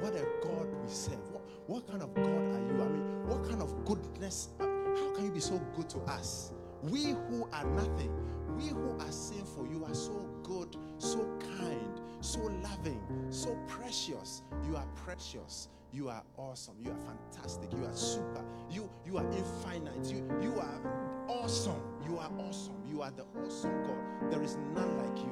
[0.00, 1.20] What a God we serve.
[1.30, 2.82] What, what kind of God are you?
[2.82, 4.48] I mean, what kind of goodness?
[4.60, 6.52] uh, How can you be so good to us?
[6.82, 8.10] We who are nothing,
[8.56, 14.42] we who are sinful, you are so good, so kind, so loving, so precious.
[14.68, 15.68] You are precious.
[15.92, 16.74] You are awesome.
[16.82, 17.70] You are fantastic.
[17.72, 18.42] You are super.
[18.70, 20.06] You you are infinite.
[20.10, 20.80] You you are
[21.28, 21.80] awesome.
[22.08, 22.74] You are awesome.
[22.90, 24.30] You are the awesome God.
[24.32, 25.30] There is none like you.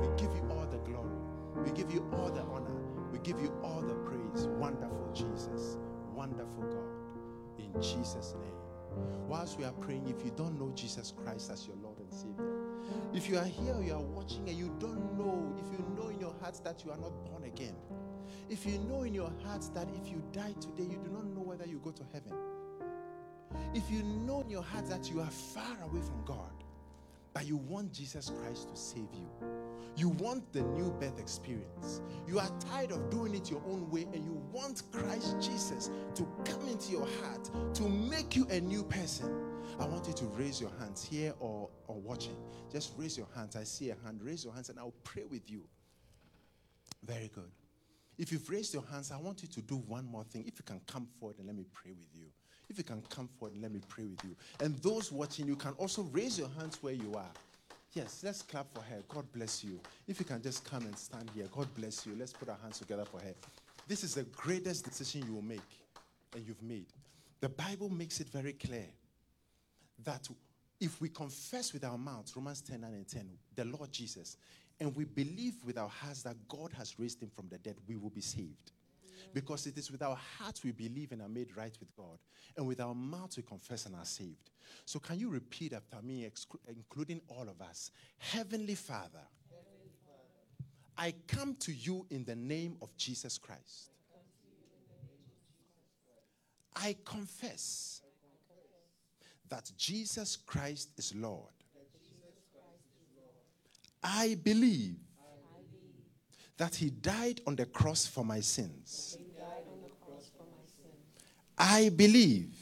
[0.00, 1.11] We give you all the glory.
[1.64, 2.74] We give you all the honor.
[3.12, 4.46] We give you all the praise.
[4.58, 5.78] Wonderful Jesus.
[6.14, 7.58] Wonderful God.
[7.58, 8.54] In Jesus' name.
[9.26, 12.52] Whilst we are praying, if you don't know Jesus Christ as your Lord and Savior,
[13.14, 16.20] if you are here, you are watching, and you don't know, if you know in
[16.20, 17.74] your heart that you are not born again,
[18.50, 21.40] if you know in your heart that if you die today, you do not know
[21.40, 22.34] whether you go to heaven,
[23.74, 26.61] if you know in your heart that you are far away from God,
[27.34, 29.28] but you want Jesus Christ to save you,
[29.96, 34.06] you want the new birth experience, you are tired of doing it your own way,
[34.12, 38.82] and you want Christ Jesus to come into your heart to make you a new
[38.84, 39.30] person.
[39.80, 42.36] I want you to raise your hands here or, or watching.
[42.70, 43.56] Just raise your hands.
[43.56, 44.20] I see a hand.
[44.22, 45.64] Raise your hands and I'll pray with you.
[47.04, 47.50] Very good.
[48.18, 50.44] If you've raised your hands, I want you to do one more thing.
[50.46, 52.26] If you can come forward and let me pray with you.
[52.68, 54.34] If you can come forward and let me pray with you.
[54.60, 57.30] And those watching, you can also raise your hands where you are.
[57.92, 59.02] Yes, let's clap for her.
[59.08, 59.78] God bless you.
[60.08, 62.14] If you can just come and stand here, God bless you.
[62.18, 63.34] Let's put our hands together for her.
[63.86, 65.60] This is the greatest decision you will make
[66.34, 66.86] and you've made.
[67.40, 68.86] The Bible makes it very clear
[70.04, 70.26] that
[70.80, 74.36] if we confess with our mouths, Romans 10 9 and 10, the Lord Jesus,
[74.80, 77.96] and we believe with our hearts that God has raised him from the dead, we
[77.96, 78.72] will be saved.
[79.32, 82.18] Because it is with our hearts we believe and are made right with God,
[82.56, 84.50] and with our mouths we confess and are saved.
[84.84, 86.28] So, can you repeat after me,
[86.68, 87.90] including all of us?
[88.18, 89.26] Heavenly Father,
[90.96, 93.90] I come to you in the name of Jesus Christ.
[96.76, 98.02] I confess
[99.48, 101.52] that Jesus Christ is Lord.
[104.02, 104.96] I believe
[106.56, 109.16] that He died on the cross for my sins.
[111.58, 112.54] I believe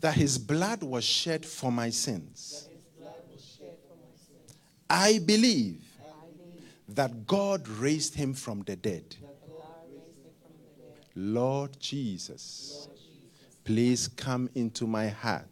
[0.00, 2.68] that His blood was shed for my sins.
[4.90, 5.82] I believe
[6.88, 9.16] that God raised Him from the dead.
[11.14, 12.88] Lord Jesus,
[13.64, 15.46] please come into my heart.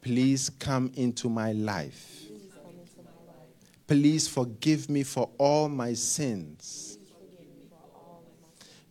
[0.00, 2.19] Please come into my life.
[3.90, 6.96] Please forgive me for all my sins.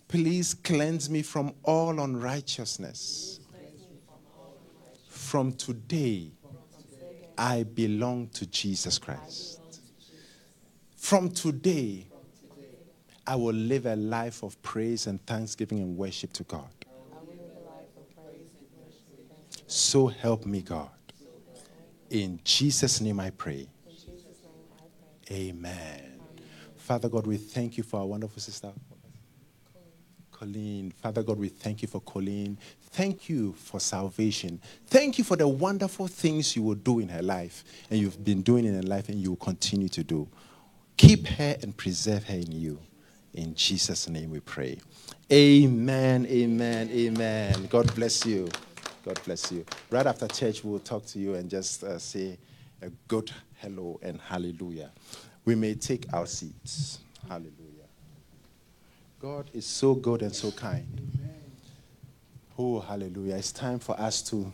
[0.10, 3.40] Please cleanse me from all unrighteousness.
[5.08, 6.32] From today,
[7.38, 9.62] I belong to Jesus Christ.
[10.98, 12.06] From today,
[13.26, 16.68] I will live a life of praise and thanksgiving and worship to God.
[19.66, 20.90] So help me, God.
[22.10, 23.70] In Jesus' name I pray.
[25.31, 26.19] Amen.
[26.76, 28.72] Father God, we thank you for our wonderful sister.
[30.39, 30.91] Colleen.
[30.91, 32.57] Father God, we thank you for Colleen.
[32.91, 34.61] Thank you for salvation.
[34.88, 38.41] Thank you for the wonderful things you will do in her life and you've been
[38.41, 40.30] doing in her life and you will continue to do.
[40.95, 42.80] Keep her and preserve her in you.
[43.34, 44.80] In Jesus' name we pray.
[45.31, 47.68] Amen, amen, amen.
[47.69, 48.47] God bless you.
[49.03, 49.65] God bless you.
[49.91, 52.38] Right after church, we'll talk to you and just uh, say
[52.81, 53.31] a good
[53.61, 54.91] hello and hallelujah.
[55.45, 56.99] We may take our seats.
[57.27, 57.53] Hallelujah.
[59.19, 60.86] God is so good and so kind.
[62.57, 63.36] Oh, hallelujah.
[63.36, 64.52] It's time for us to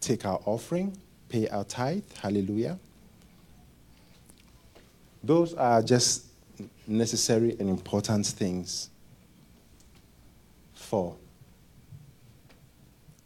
[0.00, 0.96] take our offering,
[1.28, 2.04] pay our tithe.
[2.20, 2.78] Hallelujah.
[5.22, 6.26] Those are just
[6.86, 8.90] necessary and important things
[10.72, 11.16] for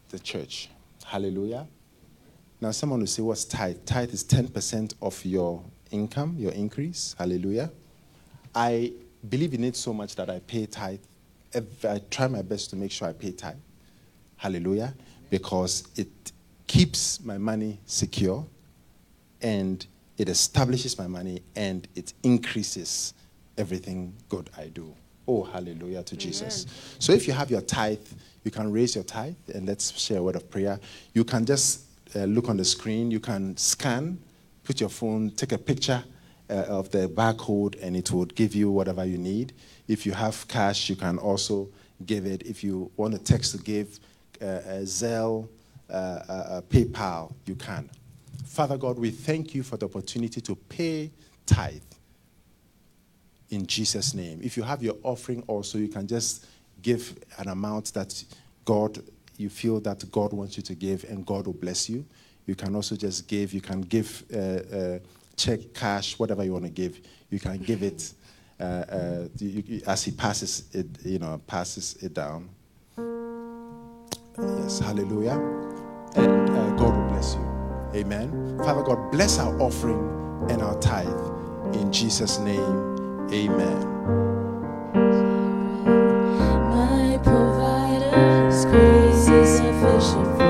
[0.09, 0.69] the church.
[1.05, 1.67] Hallelujah.
[2.65, 3.85] Now, someone will say, What's tithe?
[3.85, 7.15] Tithe is 10% of your income, your increase.
[7.19, 7.71] Hallelujah.
[8.55, 8.95] I
[9.29, 11.01] believe in it so much that I pay tithe.
[11.55, 13.57] I try my best to make sure I pay tithe.
[14.39, 14.95] Hallelujah.
[15.29, 16.09] Because it
[16.67, 18.47] keeps my money secure
[19.43, 19.87] and
[20.17, 23.13] it establishes my money and it increases
[23.59, 24.95] everything good I do.
[25.29, 26.19] Oh, hallelujah to Amen.
[26.19, 26.65] Jesus.
[26.99, 28.09] So if you have your tithe,
[28.43, 30.81] you can raise your tithe and let's share a word of prayer.
[31.13, 31.83] You can just
[32.15, 34.19] uh, look on the screen, you can scan,
[34.63, 36.03] put your phone, take a picture
[36.51, 39.53] uh, of the barcode, and it would give you whatever you need.
[39.89, 41.69] If you have cash, you can also
[42.07, 42.43] give it.
[42.43, 43.99] If you want a text to give,
[44.41, 45.49] uh, a Zelle,
[45.89, 47.91] uh, uh, PayPal, you can.
[48.45, 51.11] Father God, we thank you for the opportunity to pay
[51.47, 51.83] tithe
[53.51, 54.41] in Jesus' name.
[54.43, 56.47] If you have your offering also, you can just
[56.83, 58.25] give an amount that
[58.65, 59.03] God,
[59.37, 62.05] you feel that God wants you to give, and God will bless you.
[62.47, 63.53] You can also just give.
[63.53, 64.99] You can give uh, uh,
[65.37, 67.01] check, cash, whatever you want to give.
[67.31, 68.13] You can give it
[68.61, 70.87] uh, uh you, as He passes it.
[71.05, 72.49] You know, passes it down.
[74.39, 75.39] Yes, Hallelujah,
[76.17, 77.55] and uh, God will bless you.
[77.95, 78.59] Amen.
[78.59, 83.29] Father God, bless our offering and our tithe in Jesus' name.
[83.33, 84.44] Amen.
[90.05, 90.44] Is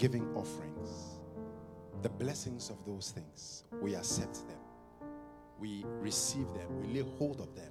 [0.00, 1.20] giving offerings,
[2.00, 4.56] the blessings of those things, we accept them.
[5.58, 6.80] We receive them.
[6.80, 7.70] We lay hold of them.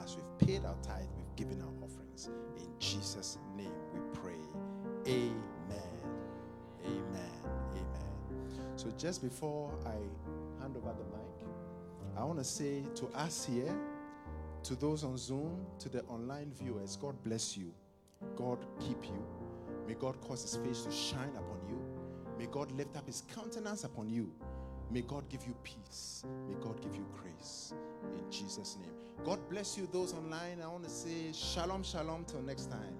[0.00, 2.30] As we've paid our tithe, we've given our offerings.
[2.56, 4.38] In Jesus' name we pray.
[5.08, 5.34] Amen.
[6.84, 7.40] Amen.
[7.72, 8.72] Amen.
[8.76, 9.96] So just before I
[10.62, 11.48] hand over the mic,
[12.16, 13.74] I want to say to us here,
[14.62, 17.74] to those on Zoom, to the online viewers, God bless you.
[18.36, 19.43] God keep you.
[19.86, 21.78] May God cause his face to shine upon you.
[22.38, 24.30] May God lift up his countenance upon you.
[24.90, 26.24] May God give you peace.
[26.48, 27.72] May God give you grace.
[28.02, 28.92] In Jesus' name.
[29.24, 30.60] God bless you, those online.
[30.62, 32.94] I want to say shalom, shalom till next time.